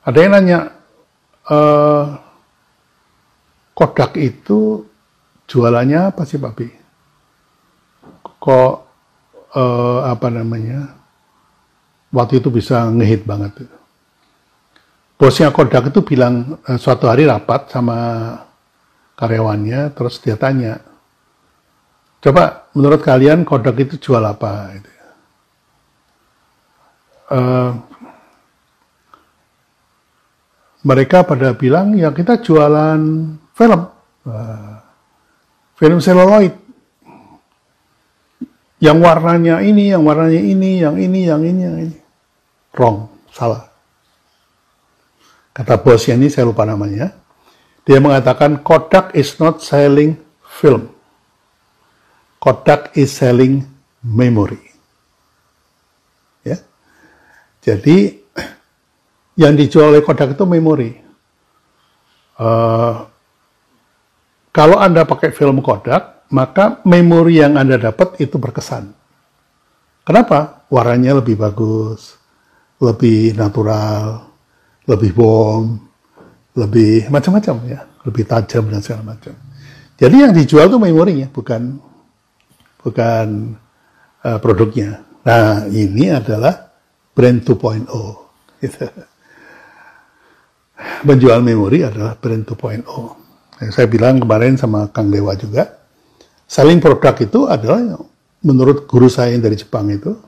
Ada 0.05 0.19
yang 0.21 0.33
nanya, 0.37 0.59
uh, 1.49 2.25
Kodak 3.75 4.15
itu 4.15 4.87
jualannya 5.51 6.15
apa 6.15 6.23
sih 6.23 6.39
Pak 6.39 6.53
Bi? 6.55 6.71
Kok 8.39 8.75
eh, 9.55 10.01
apa 10.07 10.29
namanya? 10.31 10.95
Waktu 12.15 12.39
itu 12.39 12.55
bisa 12.55 12.87
ngehit 12.95 13.27
banget. 13.27 13.67
Bosnya 15.19 15.51
Kodak 15.51 15.91
itu 15.91 16.07
bilang 16.07 16.63
eh, 16.63 16.79
suatu 16.79 17.11
hari 17.11 17.27
rapat 17.27 17.67
sama 17.75 17.99
karyawannya, 19.19 19.95
terus 19.95 20.19
dia 20.23 20.35
tanya, 20.39 20.79
coba 22.23 22.71
menurut 22.79 23.03
kalian 23.03 23.43
Kodak 23.43 23.79
itu 23.79 23.95
jual 23.99 24.23
apa? 24.23 24.75
Uh, 27.25 27.73
mereka 30.85 31.25
pada 31.25 31.57
bilang 31.57 31.97
ya 31.97 32.13
kita 32.13 32.45
jualan 32.45 33.01
film. 33.57 33.81
Uh, 34.25 34.77
film 35.81 35.99
seluloid. 36.01 36.53
Yang 38.85 38.99
warnanya 39.01 39.65
ini, 39.65 39.97
yang 39.97 40.05
warnanya 40.05 40.43
ini, 40.45 40.71
yang 40.85 40.97
ini, 41.01 41.21
yang 41.25 41.41
ini, 41.41 41.61
yang 41.65 41.77
ini. 41.89 41.97
Wrong, 42.77 43.09
salah. 43.33 43.73
Kata 45.57 45.81
bosnya 45.81 46.21
ini, 46.21 46.29
saya 46.29 46.45
lupa 46.45 46.69
namanya. 46.69 47.17
Dia 47.89 47.97
mengatakan, 47.97 48.61
Kodak 48.61 49.17
is 49.17 49.41
not 49.41 49.65
selling 49.65 50.21
film. 50.45 50.93
Kodak 52.37 52.93
is 52.93 53.09
selling 53.09 53.65
memory. 54.05 54.61
Ya. 56.45 56.61
Jadi, 57.65 58.24
yang 59.35 59.55
dijual 59.59 59.91
oleh 59.95 60.03
Kodak 60.03 60.39
itu 60.39 60.45
memori. 60.47 60.91
Uh, 62.35 63.07
kalau 64.55 64.79
Anda 64.79 65.03
pakai 65.03 65.35
film 65.35 65.59
Kodak, 65.59 66.31
maka 66.31 66.83
memori 66.87 67.43
yang 67.43 67.59
Anda 67.59 67.79
dapat 67.79 68.23
itu 68.23 68.39
berkesan. 68.39 68.95
Kenapa? 70.07 70.67
Warnanya 70.71 71.19
lebih 71.19 71.39
bagus, 71.39 72.15
lebih 72.79 73.35
natural, 73.35 74.31
lebih 74.87 75.11
bom, 75.17 75.79
lebih 76.55 77.11
macam-macam 77.11 77.57
ya, 77.67 77.81
lebih 78.07 78.25
tajam 78.29 78.71
dan 78.71 78.81
segala 78.83 79.17
macam. 79.17 79.35
Jadi 79.95 80.17
yang 80.23 80.33
dijual 80.35 80.71
itu 80.71 80.79
memorinya, 80.79 81.27
bukan 81.31 81.79
bukan 82.83 83.57
uh, 84.23 84.39
produknya. 84.39 85.03
Nah, 85.25 85.65
ini 85.73 86.13
adalah 86.13 86.71
brand 87.17 87.41
2.0. 87.41 87.89
Gitu. 88.61 88.85
Menjual 91.05 91.39
memori 91.45 91.87
adalah 91.87 92.19
brand 92.19 92.43
2.0. 92.43 92.83
Yang 93.63 93.71
saya 93.71 93.87
bilang 93.87 94.19
kemarin 94.19 94.59
sama 94.59 94.91
Kang 94.91 95.09
Dewa 95.09 95.39
juga, 95.39 95.87
selling 96.51 96.83
produk 96.83 97.15
itu 97.23 97.47
adalah 97.47 98.01
menurut 98.43 98.91
guru 98.91 99.07
saya 99.07 99.33
yang 99.33 99.45
dari 99.47 99.55
Jepang 99.55 99.87
itu, 99.89 100.19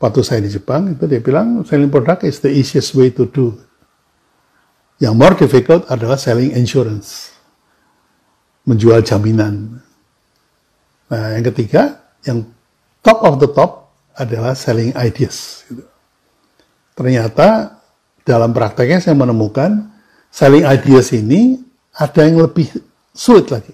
waktu 0.00 0.20
saya 0.24 0.40
di 0.40 0.50
Jepang 0.50 0.96
itu 0.96 1.04
dia 1.04 1.20
bilang 1.20 1.62
selling 1.68 1.92
product 1.92 2.24
is 2.24 2.40
the 2.40 2.50
easiest 2.50 2.96
way 2.96 3.12
to 3.12 3.28
do. 3.28 3.52
Yang 4.98 5.14
more 5.14 5.34
difficult 5.38 5.86
adalah 5.86 6.18
selling 6.18 6.56
insurance, 6.56 7.30
menjual 8.66 9.04
jaminan. 9.06 9.78
Nah, 11.06 11.38
yang 11.38 11.44
ketiga, 11.54 12.02
yang 12.26 12.42
top 13.04 13.22
of 13.22 13.38
the 13.38 13.46
top 13.46 13.94
adalah 14.18 14.58
selling 14.58 14.90
ideas. 14.98 15.62
Gitu. 15.70 15.86
Ternyata 16.98 17.77
dalam 18.28 18.52
prakteknya 18.52 19.00
saya 19.00 19.16
menemukan 19.16 19.88
selling 20.28 20.68
ideas 20.68 21.16
ini 21.16 21.56
ada 21.96 22.28
yang 22.28 22.44
lebih 22.44 22.68
sulit 23.16 23.48
lagi. 23.48 23.72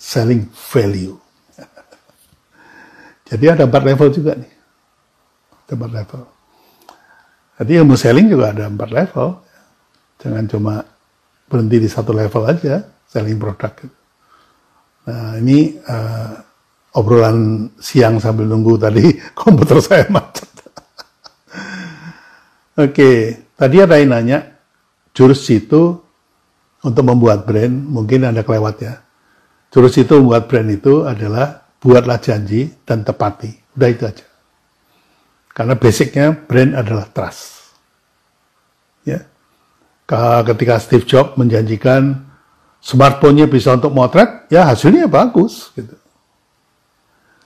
Selling 0.00 0.48
value. 0.48 1.20
Jadi 3.28 3.44
ada 3.44 3.68
empat 3.68 3.84
level 3.84 4.08
juga 4.08 4.32
nih. 4.40 4.52
Ada 5.68 5.72
empat 5.76 5.92
level. 5.92 6.22
Jadi 7.62 7.72
ilmu 7.78 7.94
selling 7.94 8.26
juga 8.32 8.56
ada 8.56 8.66
empat 8.66 8.90
level. 8.90 9.28
Jangan 10.18 10.44
cuma 10.48 10.74
berhenti 11.46 11.76
di 11.78 11.88
satu 11.92 12.10
level 12.16 12.42
aja, 12.48 12.80
selling 13.06 13.36
produk. 13.36 13.70
Nah 15.06 15.36
ini 15.38 15.76
uh, 15.76 16.34
obrolan 16.96 17.68
siang 17.76 18.16
sambil 18.18 18.48
nunggu 18.48 18.80
tadi 18.80 19.14
komputer 19.38 19.78
saya 19.84 20.04
macet. 20.08 20.51
Oke, 22.72 23.36
tadi 23.52 23.76
ada 23.84 24.00
yang 24.00 24.16
nanya, 24.16 24.56
jurus 25.12 25.44
itu 25.52 26.00
untuk 26.80 27.04
membuat 27.04 27.44
brand, 27.44 27.72
mungkin 27.72 28.24
Anda 28.24 28.40
kelewat 28.42 28.76
ya. 28.80 29.04
Jurus 29.68 29.96
itu 30.00 30.16
membuat 30.16 30.48
brand 30.48 30.68
itu 30.72 31.04
adalah 31.04 31.68
buatlah 31.78 32.18
janji 32.20 32.72
dan 32.88 33.04
tepati. 33.04 33.52
Udah 33.76 33.88
itu 33.88 34.04
aja. 34.08 34.26
Karena 35.52 35.76
basicnya 35.76 36.32
brand 36.32 36.72
adalah 36.72 37.06
trust. 37.12 37.76
Ya. 39.04 39.24
Ketika 40.48 40.80
Steve 40.80 41.04
Jobs 41.04 41.36
menjanjikan 41.36 42.24
smartphone-nya 42.80 43.48
bisa 43.48 43.76
untuk 43.76 43.92
motret, 43.92 44.48
ya 44.48 44.64
hasilnya 44.64 45.08
bagus. 45.08 45.72
Gitu. 45.76 45.96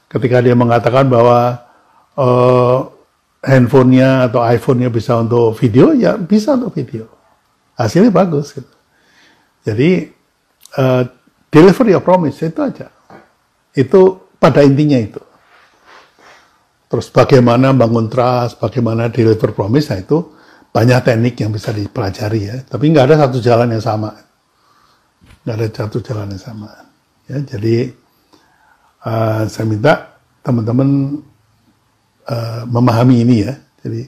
Ketika 0.06 0.38
dia 0.38 0.54
mengatakan 0.54 1.06
bahwa 1.10 1.66
uh, 2.14 2.90
handphonenya 3.46 4.26
atau 4.26 4.42
iPhone-nya 4.42 4.90
bisa 4.90 5.14
untuk 5.22 5.54
video, 5.54 5.94
ya 5.94 6.18
bisa 6.18 6.58
untuk 6.58 6.74
video. 6.74 7.06
Hasilnya 7.78 8.10
bagus. 8.10 8.50
Gitu. 8.50 8.74
Jadi 9.62 9.90
uh, 10.82 11.02
deliver 11.46 11.86
your 11.86 12.02
promise 12.02 12.42
itu 12.42 12.58
aja. 12.58 12.90
Itu 13.70 14.34
pada 14.42 14.66
intinya 14.66 14.98
itu. 14.98 15.22
Terus 16.86 17.06
bagaimana 17.10 17.70
bangun 17.70 18.10
trust, 18.10 18.58
bagaimana 18.58 19.10
deliver 19.10 19.54
promise, 19.54 19.90
nah 19.90 19.98
itu 20.02 20.18
banyak 20.70 20.98
teknik 21.02 21.34
yang 21.38 21.50
bisa 21.54 21.70
dipelajari 21.70 22.40
ya. 22.46 22.56
Tapi 22.66 22.84
nggak 22.90 23.06
ada 23.10 23.16
satu 23.26 23.38
jalan 23.38 23.70
yang 23.70 23.82
sama. 23.82 24.10
Nggak 25.46 25.54
ada 25.54 25.66
satu 25.70 25.98
jalan 26.02 26.34
yang 26.34 26.42
sama. 26.42 26.70
Ya, 27.26 27.42
jadi 27.42 27.90
uh, 29.02 29.42
saya 29.50 29.66
minta 29.66 30.14
teman-teman 30.46 31.18
uh, 32.28 32.62
memahami 32.66 33.22
ini 33.22 33.36
ya. 33.46 33.54
Jadi 33.82 34.02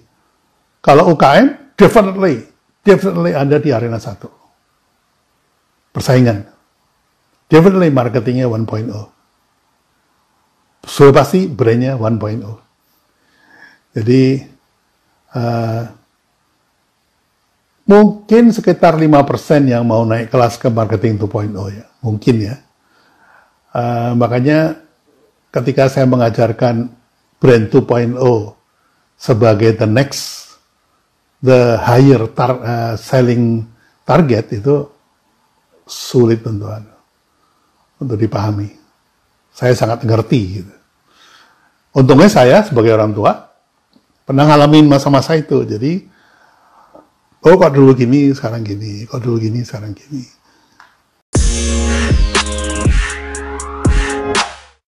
kalau 0.83 1.15
UKM, 1.15 1.75
definitely, 1.79 2.47
definitely 2.83 3.33
ada 3.35 3.57
di 3.59 3.71
arena 3.75 3.99
satu 3.99 4.39
persaingan. 5.99 6.47
Definitely 7.49 7.91
marketingnya 7.91 8.47
1.0. 8.47 8.93
So 10.87 11.11
pasti 11.11 11.49
brandnya 11.51 11.97
1.0. 11.99 12.45
Jadi 13.99 14.23
uh, 15.35 15.83
mungkin 17.89 18.53
sekitar 18.53 18.95
5% 19.01 19.11
yang 19.65 19.83
mau 19.89 20.05
naik 20.05 20.31
kelas 20.31 20.61
ke 20.61 20.69
marketing 20.71 21.19
2.0 21.19 21.57
ya. 21.73 21.87
Mungkin 22.05 22.37
ya. 22.39 22.57
Uh, 23.73 24.13
makanya 24.15 24.79
ketika 25.51 25.89
saya 25.89 26.05
mengajarkan 26.05 26.93
brand 27.39 27.71
2.0 27.71 28.19
sebagai 29.19 29.75
the 29.75 29.89
next 29.89 30.55
the 31.43 31.79
higher 31.79 32.27
tar, 32.35 32.53
uh, 32.59 32.95
selling 32.99 33.63
target 34.03 34.59
itu 34.59 34.87
sulit 35.87 36.43
untuk 36.47 36.71
untuk 37.99 38.19
dipahami. 38.19 38.71
Saya 39.55 39.75
sangat 39.75 40.07
ngerti 40.07 40.41
gitu. 40.63 40.75
Untungnya 41.99 42.31
saya 42.31 42.63
sebagai 42.63 42.95
orang 42.95 43.11
tua 43.11 43.51
pernah 44.23 44.47
ngalamin 44.47 44.87
masa-masa 44.87 45.35
itu. 45.35 45.67
Jadi, 45.67 46.07
oh 47.43 47.55
kok 47.59 47.75
dulu 47.75 47.97
gini, 47.97 48.31
sekarang 48.31 48.63
gini, 48.63 49.03
kok 49.09 49.19
dulu 49.19 49.43
gini, 49.43 49.67
sekarang 49.67 49.97
gini. 49.97 50.23